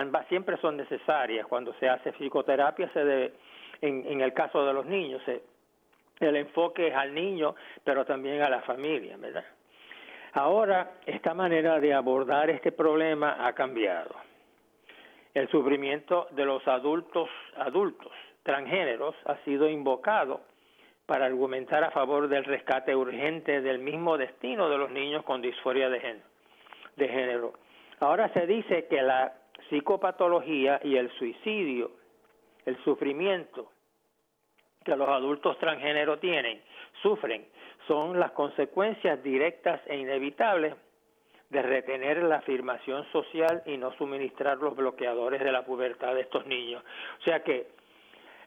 [0.00, 1.46] ambas siempre son necesarias.
[1.46, 3.32] Cuando se hace psicoterapia, se debe,
[3.80, 5.22] en, en el caso de los niños,
[6.20, 7.54] el enfoque es al niño,
[7.84, 9.44] pero también a la familia, ¿verdad?
[10.32, 14.14] Ahora, esta manera de abordar este problema ha cambiado
[15.36, 17.28] el sufrimiento de los adultos
[17.58, 18.10] adultos
[18.42, 20.40] transgéneros ha sido invocado
[21.04, 25.90] para argumentar a favor del rescate urgente del mismo destino de los niños con disforia
[25.90, 26.26] de género.
[26.96, 27.52] De género.
[28.00, 29.34] Ahora se dice que la
[29.68, 31.90] psicopatología y el suicidio,
[32.64, 33.70] el sufrimiento
[34.84, 36.62] que los adultos transgénero tienen,
[37.02, 37.46] sufren,
[37.86, 40.74] son las consecuencias directas e inevitables
[41.50, 46.46] de retener la afirmación social y no suministrar los bloqueadores de la pubertad de estos
[46.46, 46.82] niños.
[47.20, 47.68] O sea que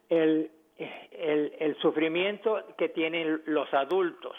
[0.10, 4.36] el, el, sufrimiento que tienen los adultos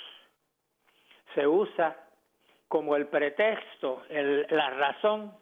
[1.34, 1.96] se usa
[2.68, 5.32] como el pretexto, el, la razón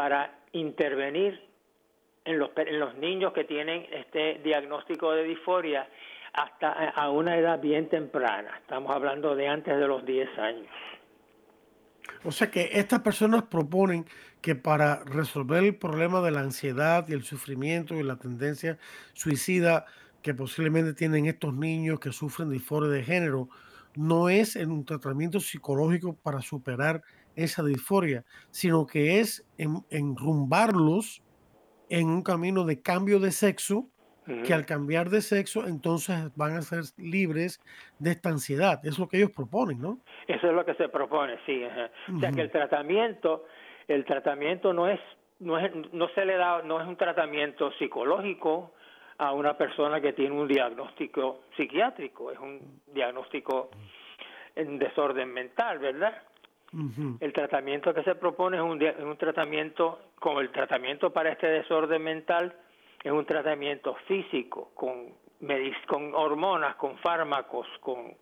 [0.00, 1.38] para intervenir
[2.24, 5.86] en los, en los niños que tienen este diagnóstico de disforia
[6.32, 8.50] hasta a una edad bien temprana.
[8.62, 10.68] Estamos hablando de antes de los 10 años.
[12.24, 14.06] O sea que estas personas proponen
[14.40, 18.78] que para resolver el problema de la ansiedad y el sufrimiento y la tendencia
[19.12, 19.84] suicida
[20.22, 23.50] que posiblemente tienen estos niños que sufren disforia de género,
[23.96, 27.02] no es en un tratamiento psicológico para superar
[27.36, 31.22] esa disforia, sino que es en, enrumbarlos
[31.88, 33.88] en un camino de cambio de sexo
[34.44, 37.60] que al cambiar de sexo entonces van a ser libres
[37.98, 38.80] de esta ansiedad.
[38.84, 39.98] Es lo que ellos proponen, ¿no?
[40.28, 41.64] Eso es lo que se propone, sí.
[42.14, 43.46] O sea que el tratamiento,
[43.88, 45.00] el tratamiento no es,
[45.40, 48.72] no es, no se le da, no es un tratamiento psicológico
[49.18, 53.70] a una persona que tiene un diagnóstico psiquiátrico, es un diagnóstico
[54.54, 56.22] en desorden mental, ¿verdad?
[57.20, 61.48] El tratamiento que se propone es un, es un tratamiento, como el tratamiento para este
[61.48, 62.54] desorden mental,
[63.02, 65.14] es un tratamiento físico con,
[65.88, 68.14] con hormonas, con fármacos, con,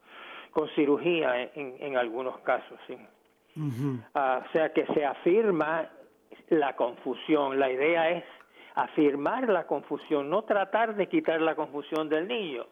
[0.50, 2.78] con cirugía en, en algunos casos.
[2.86, 2.96] ¿sí?
[4.14, 5.88] Ah, o sea que se afirma
[6.48, 7.58] la confusión.
[7.58, 8.24] La idea es
[8.74, 12.66] afirmar la confusión, no tratar de quitar la confusión del niño,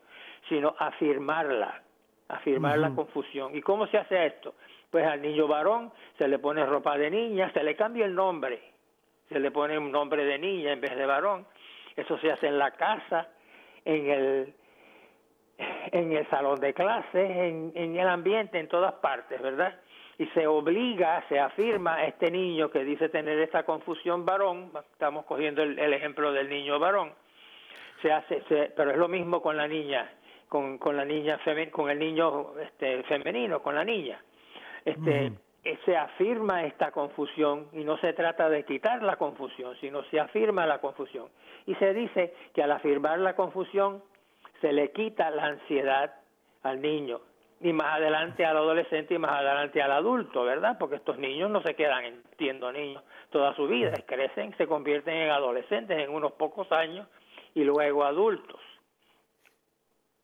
[0.49, 1.83] sino afirmarla,
[2.29, 3.55] afirmar la confusión.
[3.57, 4.55] ¿Y cómo se hace esto?
[4.91, 8.61] Pues al niño varón se le pone ropa de niña, se le cambia el nombre,
[9.28, 11.47] se le pone un nombre de niña en vez de varón,
[11.97, 13.28] eso se hace en la casa,
[13.84, 14.55] en el,
[15.59, 19.74] en el salón de clases, en, en el ambiente, en todas partes, ¿verdad?
[20.18, 25.26] y se obliga, se afirma a este niño que dice tener esta confusión varón, estamos
[25.26, 27.12] cogiendo el, ejemplo del niño varón,
[28.01, 28.43] se hace,
[28.74, 30.11] pero es lo mismo con la niña,
[30.49, 31.39] con, con la niña
[31.70, 34.18] con el niño este, femenino, con la niña.
[34.87, 35.32] Este,
[35.84, 40.64] se afirma esta confusión y no se trata de quitar la confusión, sino se afirma
[40.64, 41.28] la confusión.
[41.66, 44.03] Y se dice que al afirmar la confusión
[44.61, 46.14] se le quita la ansiedad
[46.62, 47.20] al niño
[47.61, 50.76] y más adelante al adolescente y más adelante al adulto, ¿verdad?
[50.78, 55.30] Porque estos niños no se quedan, entiendo, niños toda su vida, crecen, se convierten en
[55.30, 57.09] adolescentes en unos pocos años
[57.55, 58.61] y luego adultos.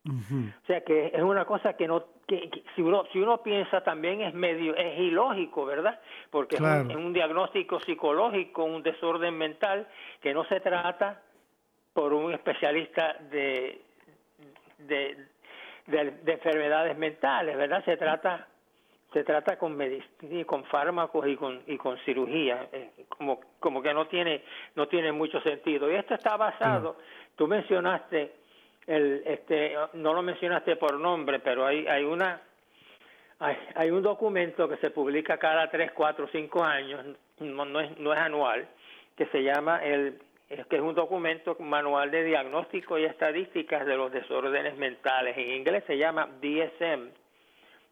[0.05, 4.21] O sea que es una cosa que no que, si uno si uno piensa también
[4.21, 5.99] es medio es ilógico, ¿verdad?
[6.29, 9.87] Porque es, un, diagnóstico psicológico, un desorden mental
[10.21, 11.21] que no se trata
[11.93, 13.81] por un especialista de
[14.79, 15.17] de,
[15.87, 17.83] de, enfermedades mentales, ¿verdad?
[17.85, 18.47] Se trata
[19.11, 19.77] se trata con
[20.47, 24.43] con fármacos y con y con cirugía, eh, como como que no tiene
[24.75, 25.91] no tiene mucho sentido.
[25.91, 26.97] Y esto está basado,
[27.35, 28.42] tú mencionaste
[28.87, 32.41] el este no lo mencionaste por nombre pero hay hay una
[33.39, 37.05] hay, hay un documento que se publica cada tres cuatro cinco años
[37.39, 38.67] no, es es anual
[39.15, 40.19] que se llama el
[40.69, 45.35] que es un documento manual de diagnóstico y estadísticas de los desórdenes mentales.
[45.35, 47.09] En inglés se llama DSM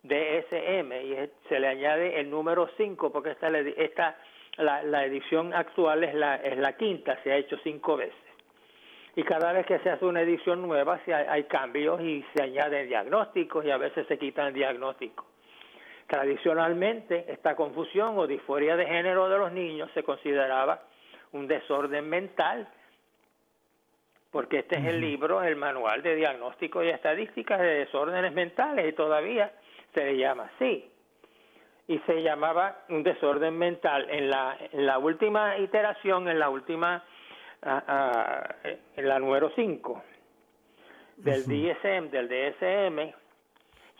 [0.04, 4.18] DSM y se le añade el número 5 porque esta, esta
[4.58, 8.16] la, la edición actual es la es la quinta se ha hecho cinco veces
[9.16, 12.88] y cada vez que se hace una edición nueva hay, hay cambios y se añaden
[12.88, 15.26] diagnósticos y a veces se quitan diagnósticos.
[16.08, 20.82] Tradicionalmente, esta confusión o disforia de género de los niños se consideraba
[21.32, 22.68] un desorden mental,
[24.30, 28.94] porque este es el libro, el manual de diagnóstico y estadísticas de desórdenes mentales, y
[28.94, 29.54] todavía
[29.94, 30.90] se le llama así.
[31.88, 34.08] Y se llamaba un desorden mental.
[34.10, 37.04] En la, en la última iteración, en la última
[37.64, 40.04] en la número 5
[41.18, 43.14] del DSM, del DSM,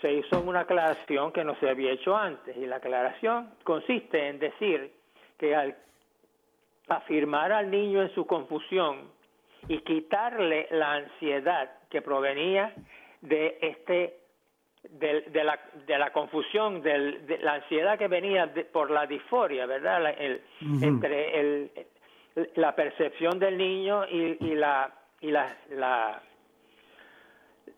[0.02, 4.40] se hizo una aclaración que no se había hecho antes y la aclaración consiste en
[4.40, 4.92] decir
[5.38, 5.76] que al
[6.88, 9.12] afirmar al niño en su confusión
[9.68, 12.74] y quitarle la ansiedad que provenía
[13.22, 14.18] de este
[14.90, 20.16] de, de, la, de la confusión, de la ansiedad que venía por la disforia, ¿verdad?
[20.18, 20.42] El,
[20.82, 21.72] Entre el,
[22.56, 26.22] la percepción del niño y, y la y la, la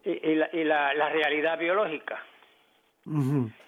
[0.03, 2.23] y, la, y la, la, realidad biológica.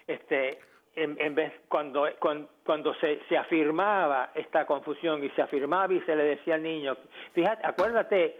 [0.07, 0.59] Este
[0.95, 5.99] en, en, vez cuando cuando, cuando se, se, afirmaba esta confusión y se afirmaba y
[6.01, 6.95] se le decía al niño
[7.33, 8.39] fíjate acuérdate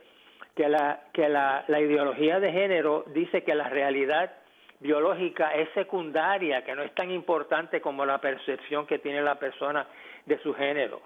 [0.56, 4.32] que la que la, la ideología de género dice que la realidad
[4.80, 9.86] biológica es secundaria que no es tan importante como la percepción que tiene la persona
[10.26, 11.02] de su género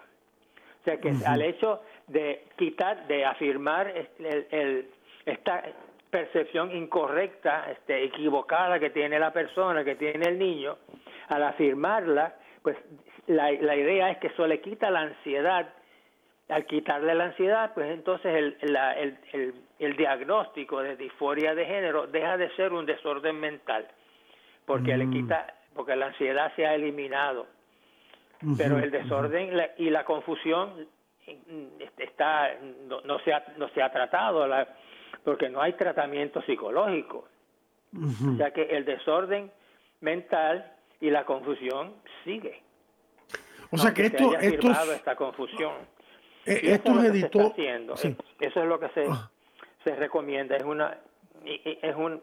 [0.81, 4.89] o sea que al hecho de quitar, de afirmar el,
[5.25, 5.63] esta
[6.09, 10.77] percepción incorrecta, este, equivocada que tiene la persona, que tiene el niño,
[11.27, 12.77] al afirmarla, pues
[13.27, 15.73] la, la idea es que eso le quita la ansiedad.
[16.47, 21.63] Al quitarle la ansiedad, pues entonces el, la, el, el, el diagnóstico de disforia de
[21.63, 23.87] género deja de ser un desorden mental,
[24.65, 25.11] porque le mm.
[25.11, 27.45] quita, porque la ansiedad se ha eliminado
[28.57, 30.87] pero el desorden y la confusión
[31.79, 32.55] este, está
[32.87, 34.67] no, no, se ha no se ha tratado la,
[35.23, 37.27] porque no hay tratamiento psicológico.
[37.93, 39.51] O sea que el desorden
[40.01, 42.61] mental y la confusión sigue.
[43.71, 45.73] O sea que esto esto esta confusión.
[46.45, 47.23] Eh, esto es
[48.39, 49.29] eso es lo que se ah.
[49.83, 50.55] se recomienda.
[50.55, 50.97] Es una
[51.43, 52.21] es un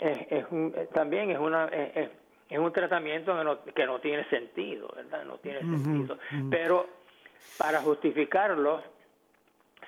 [0.00, 2.10] es, un también es una es,
[2.48, 5.24] es un tratamiento que no, que no tiene sentido, ¿verdad?
[5.24, 6.18] No tiene sentido.
[6.50, 6.88] Pero
[7.58, 8.82] para justificarlo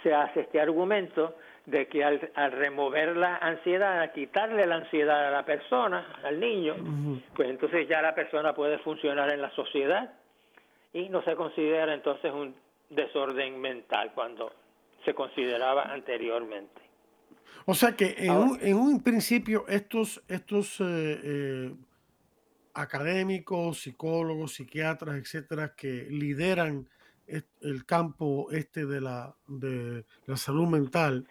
[0.02, 1.36] se hace este argumento
[1.66, 6.40] de que al, al, remover la ansiedad, al quitarle la ansiedad a la persona, al
[6.40, 6.74] niño,
[7.34, 10.12] pues entonces ya la persona puede funcionar en la sociedad
[10.92, 12.54] y no se considera entonces un
[12.88, 14.52] desorden mental cuando
[15.04, 16.80] se consideraba anteriormente.
[17.66, 20.84] O sea que en, un, en un principio estos, estos eh,
[21.22, 21.72] eh,
[22.74, 26.88] académicos, psicólogos, psiquiatras, etcétera, que lideran
[27.60, 31.26] el campo este de la, de la salud mental,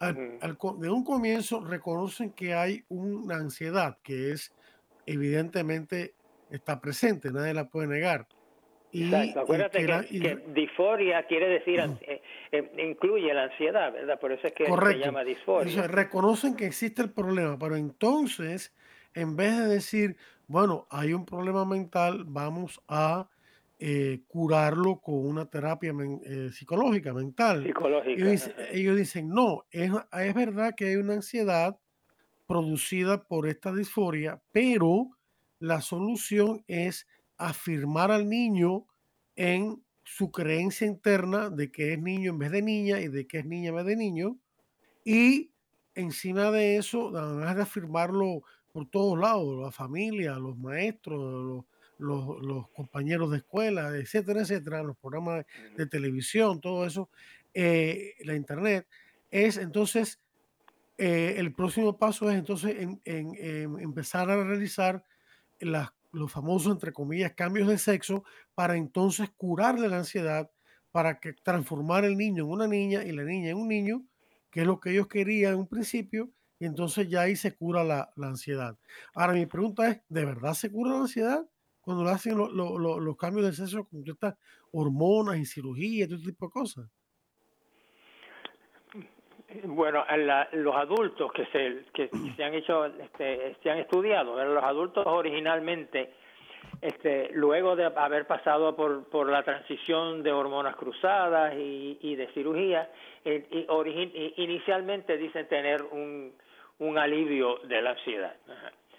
[0.00, 4.54] de un comienzo reconocen que hay una ansiedad que es
[5.06, 6.14] evidentemente
[6.50, 8.26] está presente, nadie la puede negar.
[8.90, 12.20] Y, Acuérdate que, disforia quiere decir, eh,
[12.50, 14.20] eh, incluye la ansiedad, ¿verdad?
[14.20, 15.86] Por eso es que se llama disforia.
[15.86, 18.74] reconocen que existe el problema, pero entonces
[19.14, 20.16] en vez de decir,
[20.52, 23.28] bueno, hay un problema mental, vamos a
[23.78, 25.94] eh, curarlo con una terapia
[26.24, 27.66] eh, psicológica, mental.
[28.70, 31.78] Ellos, dicen, no, es, es verdad que hay una ansiedad
[32.46, 35.16] producida por esta disforia, pero
[35.58, 38.84] la solución es afirmar al niño
[39.36, 43.38] en su creencia interna de que es niño en vez de niña y de que
[43.38, 44.36] es niña en vez de niño.
[45.02, 45.50] Y
[45.94, 48.42] encima de eso, además de afirmarlo
[48.72, 51.64] por todos lados, la familia, los maestros,
[51.98, 55.44] los, los, compañeros de escuela, etcétera, etcétera, los programas
[55.76, 57.10] de televisión, todo eso,
[57.54, 58.86] eh, la internet,
[59.30, 60.20] es entonces,
[60.98, 65.04] eh, el próximo paso es entonces en, empezar a realizar
[65.60, 70.50] las, los famosos, entre comillas, cambios de sexo para entonces curarle la ansiedad,
[70.90, 74.04] para que transformar el niño en una niña y la niña en un niño,
[74.50, 76.30] que es lo que ellos querían en un principio,
[76.62, 78.76] y entonces ya ahí se cura la, la ansiedad.
[79.14, 81.46] Ahora mi pregunta es, ¿de verdad se cura la ansiedad?
[81.82, 84.36] cuando le hacen los cambios de sexo con estas
[84.72, 86.86] hormonas y cirugía y todo tipo de cosas?
[89.64, 90.04] Bueno,
[90.52, 96.14] los adultos que se, que se han hecho, este, se han estudiado, los adultos originalmente,
[96.80, 102.90] este, luego de haber pasado por, por la transición de hormonas cruzadas y, de cirugía,
[103.24, 106.32] eh, inicialmente dicen tener un,
[106.78, 108.34] un alivio de la ansiedad,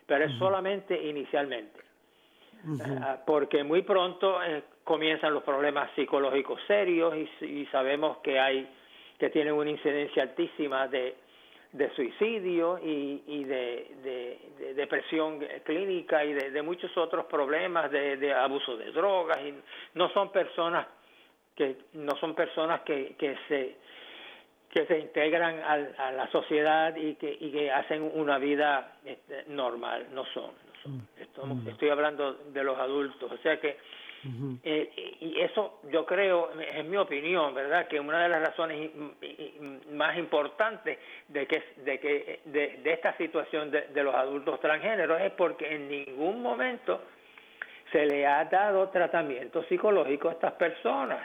[0.06, 1.84] pero es solamente inicialmente.
[3.02, 8.68] Ah, porque muy pronto eh, comienzan los problemas psicológicos serios y, sabemos que hay
[9.20, 11.16] que tienen una incidencia altísima de,
[11.74, 19.40] de suicidio y, de, depresión clínica y de, muchos otros problemas de, abuso de drogas
[19.46, 19.54] y
[19.96, 20.88] no son personas
[21.56, 23.76] que no son personas que, que se
[24.74, 30.08] que se integran a, la sociedad y que, y que hacen una vida este, normal.
[30.12, 30.52] No son
[30.86, 31.68] Mm.
[31.68, 33.78] Estoy hablando de los adultos, o sea que
[34.64, 37.88] eh, y eso yo creo, es mi opinión, ¿verdad?
[37.90, 38.90] Que una de las razones
[39.92, 40.98] más importantes
[41.28, 46.42] de que de que de, esta situación de, los adultos transgéneros es porque en ningún
[46.42, 47.02] momento
[47.92, 51.20] se le ha dado tratamiento psicológico a estas personas,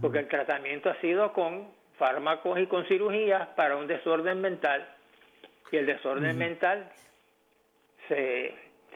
[0.00, 1.68] porque el tratamiento ha sido con
[1.98, 4.86] fármacos y con cirugías para un desorden mental
[5.70, 6.90] y el desorden mental
[8.08, 8.54] se,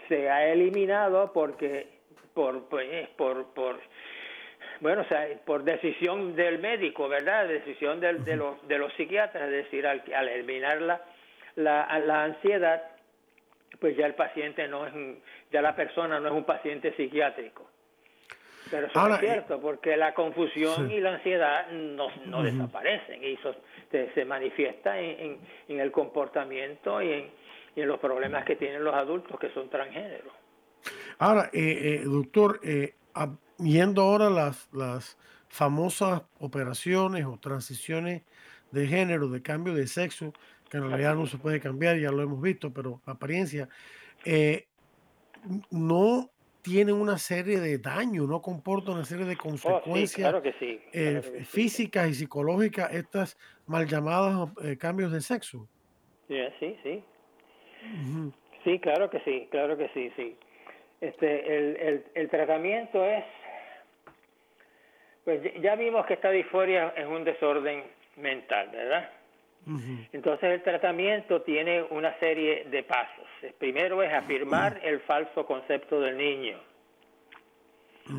[0.08, 1.88] se ha eliminado porque
[2.34, 3.78] por pues, por por
[4.80, 7.48] bueno, o sea, por decisión del médico, ¿verdad?
[7.48, 11.02] Decisión del, de, los, de los psiquiatras, es decir, al, al eliminar la,
[11.56, 12.82] la, la, ansiedad,
[13.80, 14.92] pues ya el paciente no es,
[15.50, 17.68] ya la persona no es un paciente psiquiátrico.
[18.70, 23.54] Pero eso es cierto, porque la confusión y la ansiedad no, no desaparecen y eso
[23.90, 25.38] se, se manifiesta en, en,
[25.68, 27.30] en, el comportamiento y en,
[27.76, 30.32] y en los problemas que tienen los adultos que son transgéneros.
[31.18, 32.94] Ahora, eh, eh, doctor, eh,
[33.58, 35.16] viendo ahora las, las
[35.48, 38.22] famosas operaciones o transiciones
[38.70, 40.32] de género, de cambio de sexo,
[40.68, 43.68] que en realidad no se puede cambiar, ya lo hemos visto, pero la apariencia,
[44.24, 44.66] eh,
[45.70, 46.30] no
[46.62, 50.34] tienen una serie de daños, no comportan una serie de oh, consecuencias
[51.46, 55.68] físicas y psicológicas, estas mal llamadas cambios de sexo.
[56.28, 57.04] sí, sí,
[58.64, 60.36] Sí, claro que sí, claro que sí, sí.
[61.00, 63.24] Este, el, el, el tratamiento es,
[65.24, 67.84] pues ya vimos que esta disforia es un desorden
[68.16, 69.10] mental, ¿verdad?
[70.12, 73.26] Entonces el tratamiento tiene una serie de pasos.
[73.42, 76.58] El primero es afirmar el falso concepto del niño.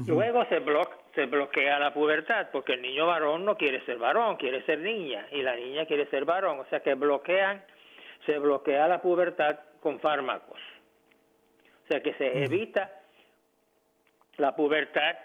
[0.06, 0.62] Luego se,
[1.16, 5.26] se bloquea la pubertad, porque el niño varón no quiere ser varón, quiere ser niña,
[5.32, 6.60] y la niña quiere ser varón.
[6.60, 7.64] O sea que bloquean
[8.26, 10.60] se bloquea la pubertad con fármacos.
[11.86, 12.92] O sea que se evita
[14.38, 15.18] la pubertad,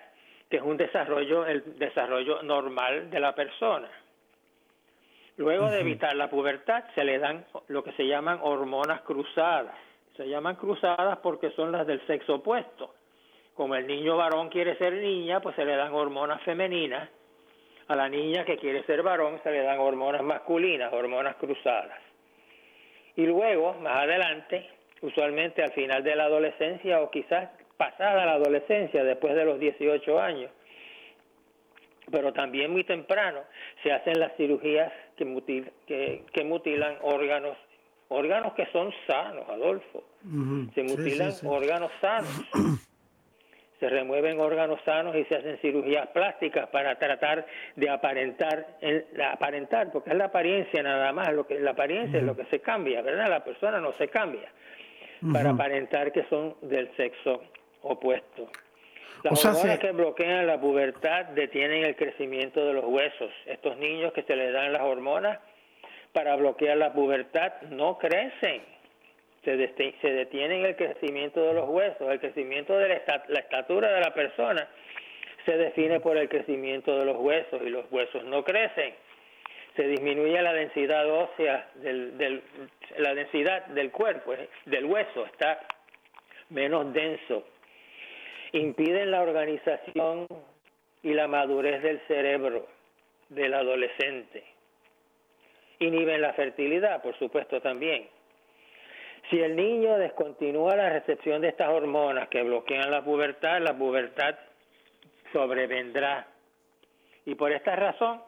[0.49, 3.91] que es un desarrollo, el desarrollo normal de la persona.
[5.37, 9.75] Luego de evitar la pubertad, se le dan lo que se llaman hormonas cruzadas.
[10.17, 12.95] Se llaman cruzadas porque son las del sexo opuesto.
[13.55, 17.09] Como el niño varón quiere ser niña, pues se le dan hormonas femeninas.
[17.89, 21.99] A la niña que quiere ser varón se le dan hormonas masculinas, hormonas cruzadas.
[23.17, 24.69] Y luego, más adelante,
[25.03, 30.21] usualmente al final de la adolescencia o quizás pasada la adolescencia, después de los 18
[30.21, 30.51] años,
[32.11, 33.41] pero también muy temprano,
[33.83, 37.57] se hacen las cirugías que, que, mutilan órganos,
[38.09, 40.05] órganos que son sanos, Adolfo.
[40.75, 42.45] Se mutilan órganos sanos.
[43.81, 47.47] se remueven órganos sanos y se hacen cirugías plásticas para tratar
[47.77, 52.25] de aparentar, el, aparentar, porque es la apariencia nada más, lo que la apariencia es
[52.25, 53.29] lo que se cambia, ¿verdad?
[53.29, 54.49] La persona no se cambia.
[55.33, 57.43] para aparentar que son del sexo
[57.83, 58.49] opuesto.
[59.23, 63.31] Las hormonas que bloquean la pubertad detienen el crecimiento de los huesos.
[63.47, 65.39] Estos niños que se les dan las hormonas
[66.13, 68.63] para bloquear la pubertad no crecen.
[69.45, 72.11] Se, detienen el crecimiento de los huesos.
[72.11, 74.67] El crecimiento de la, estatura de la persona
[75.45, 78.95] se define por el crecimiento de los huesos y los huesos no crecen.
[79.77, 82.43] Se disminuye la densidad ósea, del,
[82.97, 84.35] la densidad del cuerpo,
[84.67, 85.61] del hueso, está
[86.51, 87.45] menos denso
[88.59, 90.29] impiden la organización
[91.03, 92.67] y la madurez del cerebro
[93.29, 94.45] del adolescente.
[95.81, 98.09] Inhiben la fertilidad, por supuesto, también.
[99.29, 104.37] Si el niño descontinúa la recepción de estas hormonas que bloquean la pubertad, la pubertad
[105.33, 106.29] sobrevendrá.
[107.27, 108.23] Y por esta razón,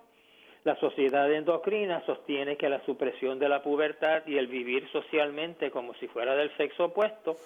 [0.65, 5.95] la sociedad endocrina sostiene que la supresión de la pubertad y el vivir socialmente como
[5.95, 7.37] si fuera del sexo opuesto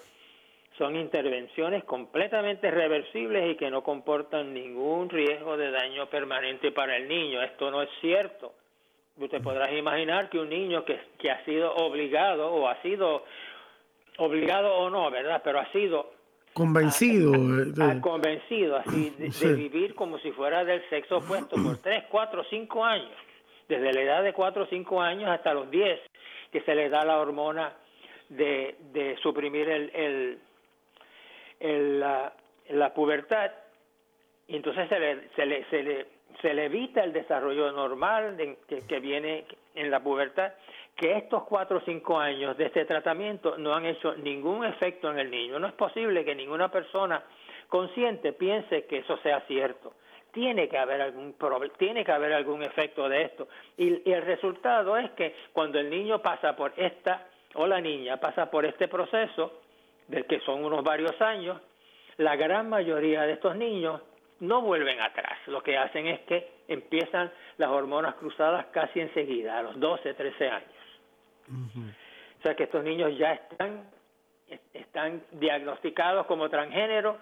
[0.77, 7.07] son intervenciones completamente reversibles y que no comportan ningún riesgo de daño permanente para el
[7.07, 7.41] niño.
[7.41, 8.53] Esto no es cierto.
[9.17, 13.25] Usted podrá imaginar que un niño que, que ha sido obligado o ha sido
[14.17, 15.41] obligado o no, ¿verdad?
[15.43, 16.11] Pero ha sido
[16.53, 17.31] convencido
[18.01, 23.11] convencido así de, vivir como si fuera del sexo opuesto por 3, 4, 5 años,
[23.69, 25.99] desde la edad de 4 o 5 años hasta los 10,
[26.51, 27.73] que se le da la hormona
[28.29, 30.39] de, de suprimir el
[31.61, 32.33] la,
[32.69, 33.51] la pubertad
[34.51, 36.05] y entonces se le, se le, se le,
[36.41, 38.35] se le evita el desarrollo normal
[38.67, 39.45] que, que, viene
[39.75, 40.51] en la pubertad,
[40.95, 45.19] que estos cuatro o cinco años de este tratamiento no han hecho ningún efecto en
[45.19, 45.57] el niño.
[45.57, 47.23] No es posible que ninguna persona
[47.69, 49.93] consciente piense que eso sea cierto.
[50.33, 51.35] Tiene que haber algún
[51.77, 53.47] tiene que haber algún efecto de esto.
[53.77, 58.17] Y, y el resultado es que cuando el niño pasa por esta, o la niña
[58.17, 59.60] pasa por este proceso,
[60.11, 61.59] del que son unos varios años,
[62.17, 64.01] la gran mayoría de estos niños
[64.41, 65.39] no vuelven atrás.
[65.47, 70.49] Lo que hacen es que empiezan las hormonas cruzadas casi enseguida, a los 12, 13
[70.49, 70.69] años.
[72.39, 73.89] O sea que estos niños ya están,
[74.73, 77.17] están diagnosticados como transgénero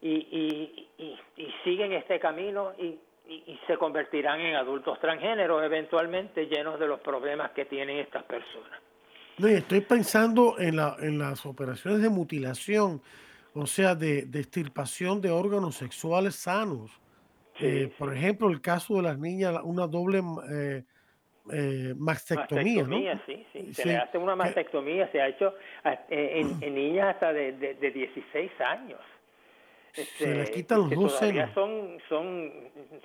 [0.00, 0.88] y,
[1.36, 2.98] y, siguen este camino y,
[3.28, 8.80] y, se convertirán en adultos transgéneros eventualmente llenos de los problemas que tienen estas personas.
[9.40, 13.00] No, estoy pensando en, la, en las operaciones de mutilación,
[13.54, 16.90] o sea, de, de extirpación de órganos sexuales sanos.
[17.58, 20.82] Eh, por ejemplo, el caso de las niñas, una doble eh,
[21.52, 23.74] eh, mastectomía, mastectomía sí, sí.
[23.74, 25.54] Se le hace una mastectomía, se ha hecho
[26.10, 29.00] en, en, niñas hasta de, de, de 16 años.
[29.92, 31.50] se les quitan los dos senos.
[31.54, 32.52] Son, son,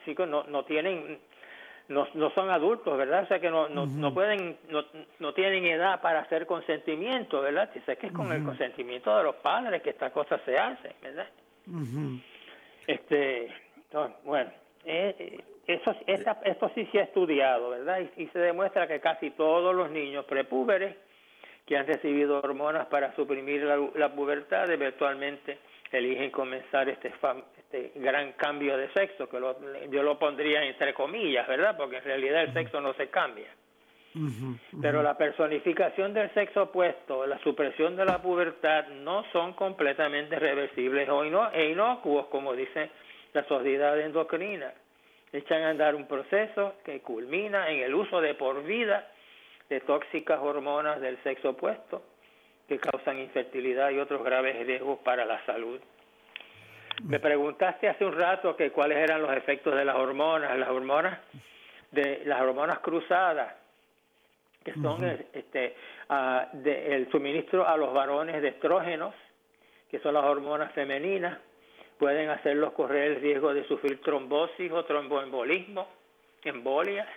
[0.05, 1.19] chicos, no, no tienen
[1.87, 3.23] no, no son adultos, ¿verdad?
[3.23, 4.83] O sea que no, no, no pueden, no,
[5.19, 7.69] no tienen edad para hacer consentimiento, ¿verdad?
[7.75, 11.27] O que es con el consentimiento de los padres que estas cosas se hacen, ¿verdad?
[12.87, 13.53] Este,
[14.23, 14.51] bueno,
[14.83, 17.99] eh, eso, esta, esto sí se ha estudiado, ¿verdad?
[18.17, 20.95] Y, se demuestra que casi todos los niños prepúberes
[21.65, 25.57] que han recibido hormonas para suprimir la, la pubertad eventualmente
[25.97, 27.13] eligen comenzar este,
[27.57, 29.39] este gran cambio de sexo, que
[29.89, 31.75] yo lo pondría entre comillas, ¿verdad?
[31.77, 33.47] Porque en realidad el sexo no se cambia.
[34.81, 41.09] Pero la personificación del sexo opuesto, la supresión de la pubertad no son completamente reversibles
[41.09, 42.91] o e inocuos, como dice
[43.33, 44.73] la sociedad endocrina.
[45.33, 49.11] Echan a andar un proceso que culmina en el uso de por vida
[49.67, 52.01] de tóxicas hormonas del sexo opuesto
[52.67, 55.79] que causan infertilidad y otros graves riesgos para la salud.
[57.03, 61.19] Me preguntaste hace un rato que cuáles eran los efectos de las hormonas, las hormonas
[61.91, 63.53] de las hormonas cruzadas,
[64.63, 65.03] que son
[65.33, 65.75] este
[66.63, 69.13] el suministro a los varones de estrógenos,
[69.89, 71.37] que son las hormonas femeninas,
[71.99, 75.87] pueden hacerlos correr el riesgo de sufrir trombosis o tromboembolismo,
[76.43, 77.07] embolias,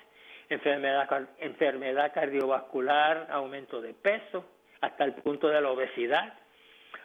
[0.49, 4.45] enfermedad, enfermedad cardiovascular, aumento de peso,
[4.81, 6.35] hasta el punto de la obesidad,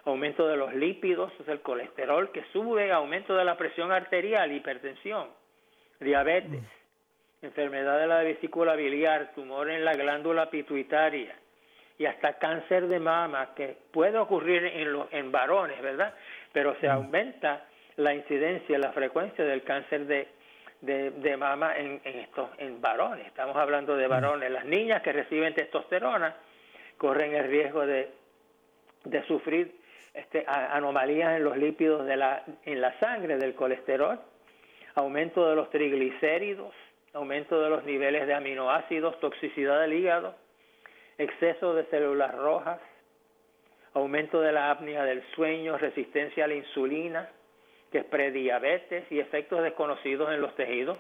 [0.06, 5.30] aumento de los lípidos, es el colesterol que sube, aumento de la presión arterial, hipertensión,
[6.00, 6.64] diabetes,
[7.42, 11.36] enfermedad de la vesícula biliar, tumor en la glándula pituitaria
[11.98, 16.14] y hasta cáncer de mama que puede ocurrir en, en varones, ¿verdad?
[16.52, 17.66] Pero se aumenta
[17.98, 20.28] la incidencia, la frecuencia del cáncer de,
[20.82, 23.28] de, mama en, en, estos, en varones.
[23.28, 24.52] Estamos hablando de varones.
[24.52, 26.36] Las niñas que reciben testosterona
[26.98, 28.10] corren el riesgo de,
[29.06, 29.76] de sufrir
[30.14, 34.20] este, anomalías en los lípidos de la, en la sangre del colesterol,
[34.96, 36.74] aumento de los triglicéridos,
[37.14, 40.36] aumento de los niveles de aminoácidos, toxicidad del hígado,
[41.18, 42.80] exceso de células rojas,
[43.94, 47.30] aumento de la apnea del sueño, resistencia a la insulina,
[47.92, 50.98] que es prediabetes y efectos desconocidos en los tejidos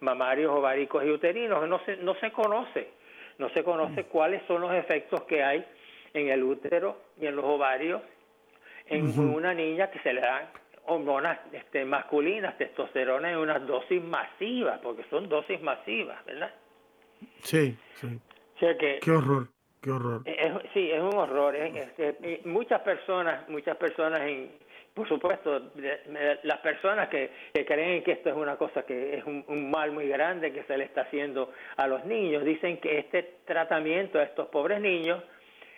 [0.00, 1.68] mamarios, ováricos y uterinos.
[1.68, 2.88] No se, no se conoce,
[3.38, 5.64] no se conoce cuáles son los efectos que hay
[6.14, 8.02] en el útero y en los ovarios
[8.88, 10.48] en una niña que se le dan
[10.86, 16.54] hormonas este, masculinas, testosterona en unas dosis masivas, porque son dosis masivas, ¿verdad?
[17.42, 18.20] Sí, sí.
[18.58, 19.48] qué horror,
[19.82, 20.22] qué horror.
[20.72, 21.56] sí, es un horror.
[22.44, 24.52] muchas personas, muchas personas, en,
[24.96, 25.60] por supuesto,
[26.42, 27.30] las personas que,
[27.66, 30.78] creen que esto es una cosa que es un, un, mal muy grande que se
[30.78, 35.22] le está haciendo a los niños, dicen que este tratamiento a estos pobres niños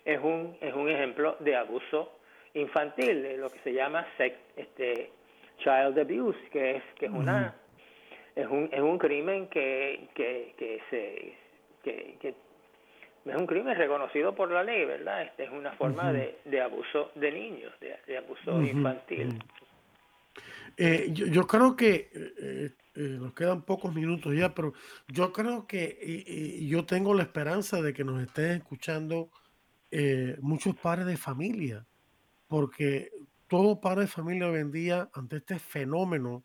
[0.05, 2.21] es un, es un ejemplo de abuso
[2.55, 5.11] infantil, de lo que se llama sex, este,
[5.59, 7.57] child abuse, que es que es una
[8.37, 11.35] es un es un crimen que que, que se
[11.83, 12.35] que, que
[13.29, 15.23] es un crimen reconocido por la ley, ¿verdad?
[15.23, 19.39] Este es una forma de, de, abuso de niños, de, abuso infantil.
[20.77, 24.73] Eh, yo, yo, creo que eh, eh, nos quedan pocos minutos ya, pero
[25.09, 29.31] yo creo que y, yo tengo la esperanza de que nos estén escuchando
[30.41, 31.87] muchos padres de familia
[32.47, 33.11] porque
[33.47, 36.45] todo padre de familia hoy en día, ante este fenómeno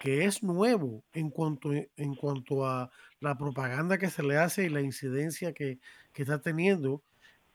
[0.00, 2.90] que es nuevo en cuanto, en cuanto a
[3.20, 5.78] la propaganda que se le hace y la incidencia que,
[6.14, 7.02] está teniendo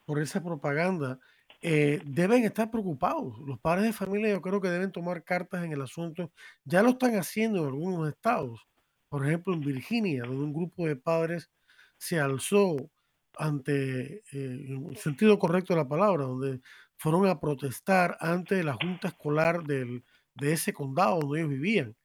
[0.06, 1.20] por esa propaganda,
[1.62, 3.40] eh, deben estar preocupados.
[3.40, 6.32] Los padres de familia yo creo que deben tomar cartas en el asunto.
[6.66, 8.68] Ya lo están haciendo en algunos estados.
[9.10, 11.50] Por ejemplo, en Virginia, donde un grupo de padres
[11.98, 12.78] se alzó
[13.38, 16.62] ante, eh, en el sentido correcto de la palabra, donde
[16.98, 20.04] fueron a protestar ante la junta escolar del,
[20.36, 21.96] de ese condado donde ellos vivían,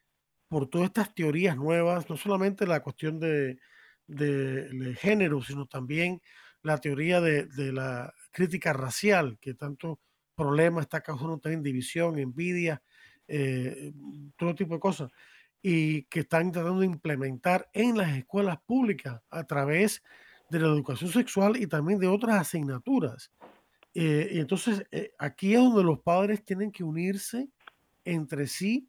[0.49, 3.59] por todas estas teorías nuevas, no solamente la cuestión de,
[4.07, 6.21] de, género, sino también
[6.63, 10.01] la teoría de, de, la crítica racial, que tanto
[10.35, 12.83] problema está causando también división, envidia,
[13.27, 13.93] eh,
[14.37, 15.11] todo tipo de cosas,
[15.63, 20.03] y que están tratando de implementar en las escuelas públicas a través
[20.49, 23.33] de la educación sexual y también de otras asignaturas.
[23.95, 27.49] Eh, y entonces eh, aquí es donde los padres tienen que unirse
[28.05, 28.89] entre sí,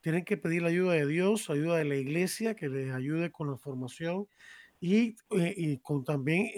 [0.00, 3.50] tienen que pedir la ayuda de Dios, ayuda de la iglesia que les ayude con
[3.50, 4.28] la formación
[4.80, 6.50] y, eh, con también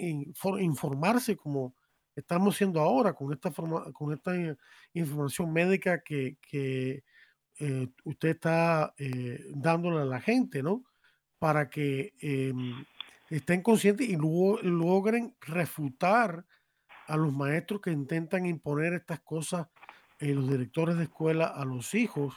[0.59, 1.73] informarse como
[2.15, 4.33] estamos haciendo ahora con esta, forma, con esta
[4.93, 7.03] información médica que, que
[8.03, 8.93] usted está
[9.49, 10.83] dándole a la gente, ¿no?
[11.39, 12.83] Para que em,
[13.29, 16.45] estén conscientes y luego logren refutar
[17.07, 19.67] a los maestros que intentan imponer estas cosas,
[20.19, 22.35] en los directores de escuela a los hijos,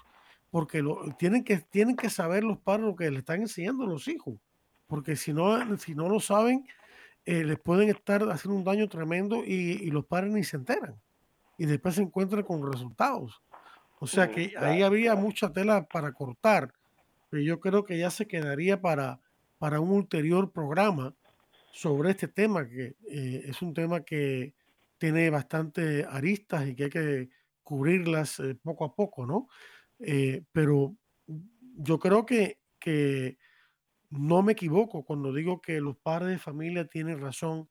[0.55, 3.89] porque lo, tienen, que, tienen que saber los padres lo que le están enseñando a
[3.89, 4.39] los hijos,
[4.87, 6.65] porque si no, si no lo saben,
[7.25, 10.95] eh, les pueden estar haciendo un daño tremendo y, los padres ni se enteran
[11.59, 13.43] y después se encuentran con resultados.
[13.99, 16.73] O sea que ahí habría mucha tela para cortar,
[17.31, 19.19] pero yo creo que ya se quedaría para,
[19.59, 21.17] para un ulterior programa
[21.73, 24.55] sobre este tema, que eh, es un tema que,
[24.99, 27.29] tiene bastante aristas y que hay que
[27.63, 29.49] cubrirlas eh, poco a poco, ¿no?
[30.07, 30.97] Eh, pero
[31.77, 33.39] yo creo que, que
[34.11, 37.69] no me equivoco cuando digo que los padres de familia tienen razón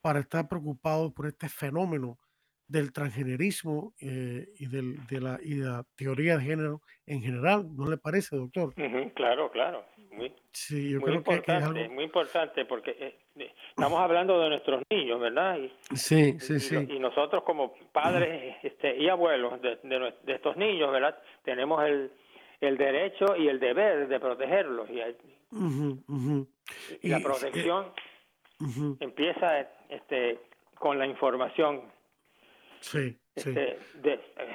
[0.00, 2.18] para estar preocupados por este fenómeno
[2.66, 7.90] del transgenerismo eh, y, del, de la, y la teoría de género en general, ¿no
[7.90, 8.74] le parece, doctor?
[9.14, 9.84] claro, claro.
[10.12, 11.94] Muy, sí, yo creo importante, que, es algo...
[11.94, 12.96] muy importante porque
[13.36, 15.58] eh, estamos hablando de nuestros niños, ¿verdad?
[15.58, 16.76] Y, sí, sí, sí.
[16.88, 21.18] Y nosotros como padres este, y abuelos de, de, estos niños, ¿verdad?
[21.42, 22.12] Tenemos el,
[22.60, 24.88] el derecho y el deber de protegerlos.
[24.88, 25.00] Y,
[27.02, 27.86] y la protección
[29.00, 30.38] empieza este,
[30.78, 31.82] con la información
[32.84, 33.78] Sí, este,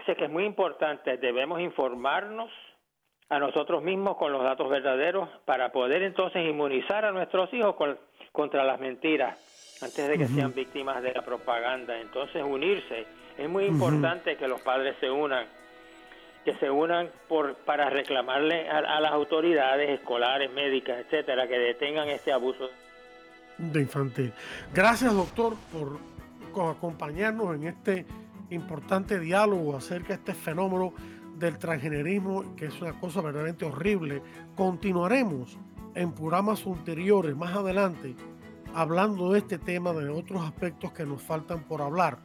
[0.06, 2.52] sé que es muy importante, debemos informarnos
[3.28, 7.76] a nosotros mismos con los datos verdaderos para poder entonces inmunizar a nuestros hijos
[8.32, 12.00] contra las mentiras antes de que sean víctimas de la propaganda.
[12.00, 13.06] Entonces unirse.
[13.38, 15.48] Es muy importante que los padres se unan,
[16.46, 22.10] que se unan por, para reclamarle a, a las autoridades escolares, médicas, etcétera, que detengan
[22.10, 22.70] este abuso
[23.58, 24.34] de infantil.
[24.74, 26.00] Gracias, doctor, por
[26.70, 28.06] acompañarnos en este
[28.50, 30.94] importante diálogo acerca de este fenómeno
[31.38, 34.22] del transgenerismo, que es una cosa verdaderamente horrible.
[34.56, 35.58] Continuaremos
[35.96, 38.16] en programas ulteriores, más adelante,
[38.74, 42.20] hablando de este tema, de otros aspectos que nos faltan por hablar.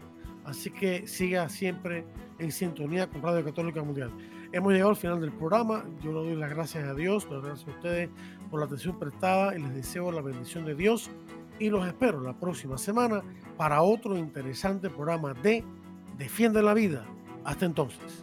[0.45, 2.05] Así que siga siempre
[2.39, 4.11] en sintonía con Radio Católica Mundial.
[4.53, 5.85] Hemos llegado al final del programa.
[6.03, 8.11] Yo le doy las gracias a Dios, las gracias a ustedes
[8.51, 11.11] por la atención prestada y les deseo la bendición de Dios
[11.59, 13.23] y los espero la próxima semana
[13.57, 15.65] para otro interesante programa de
[16.19, 17.05] Defiende la vida.
[17.45, 18.23] Hasta entonces.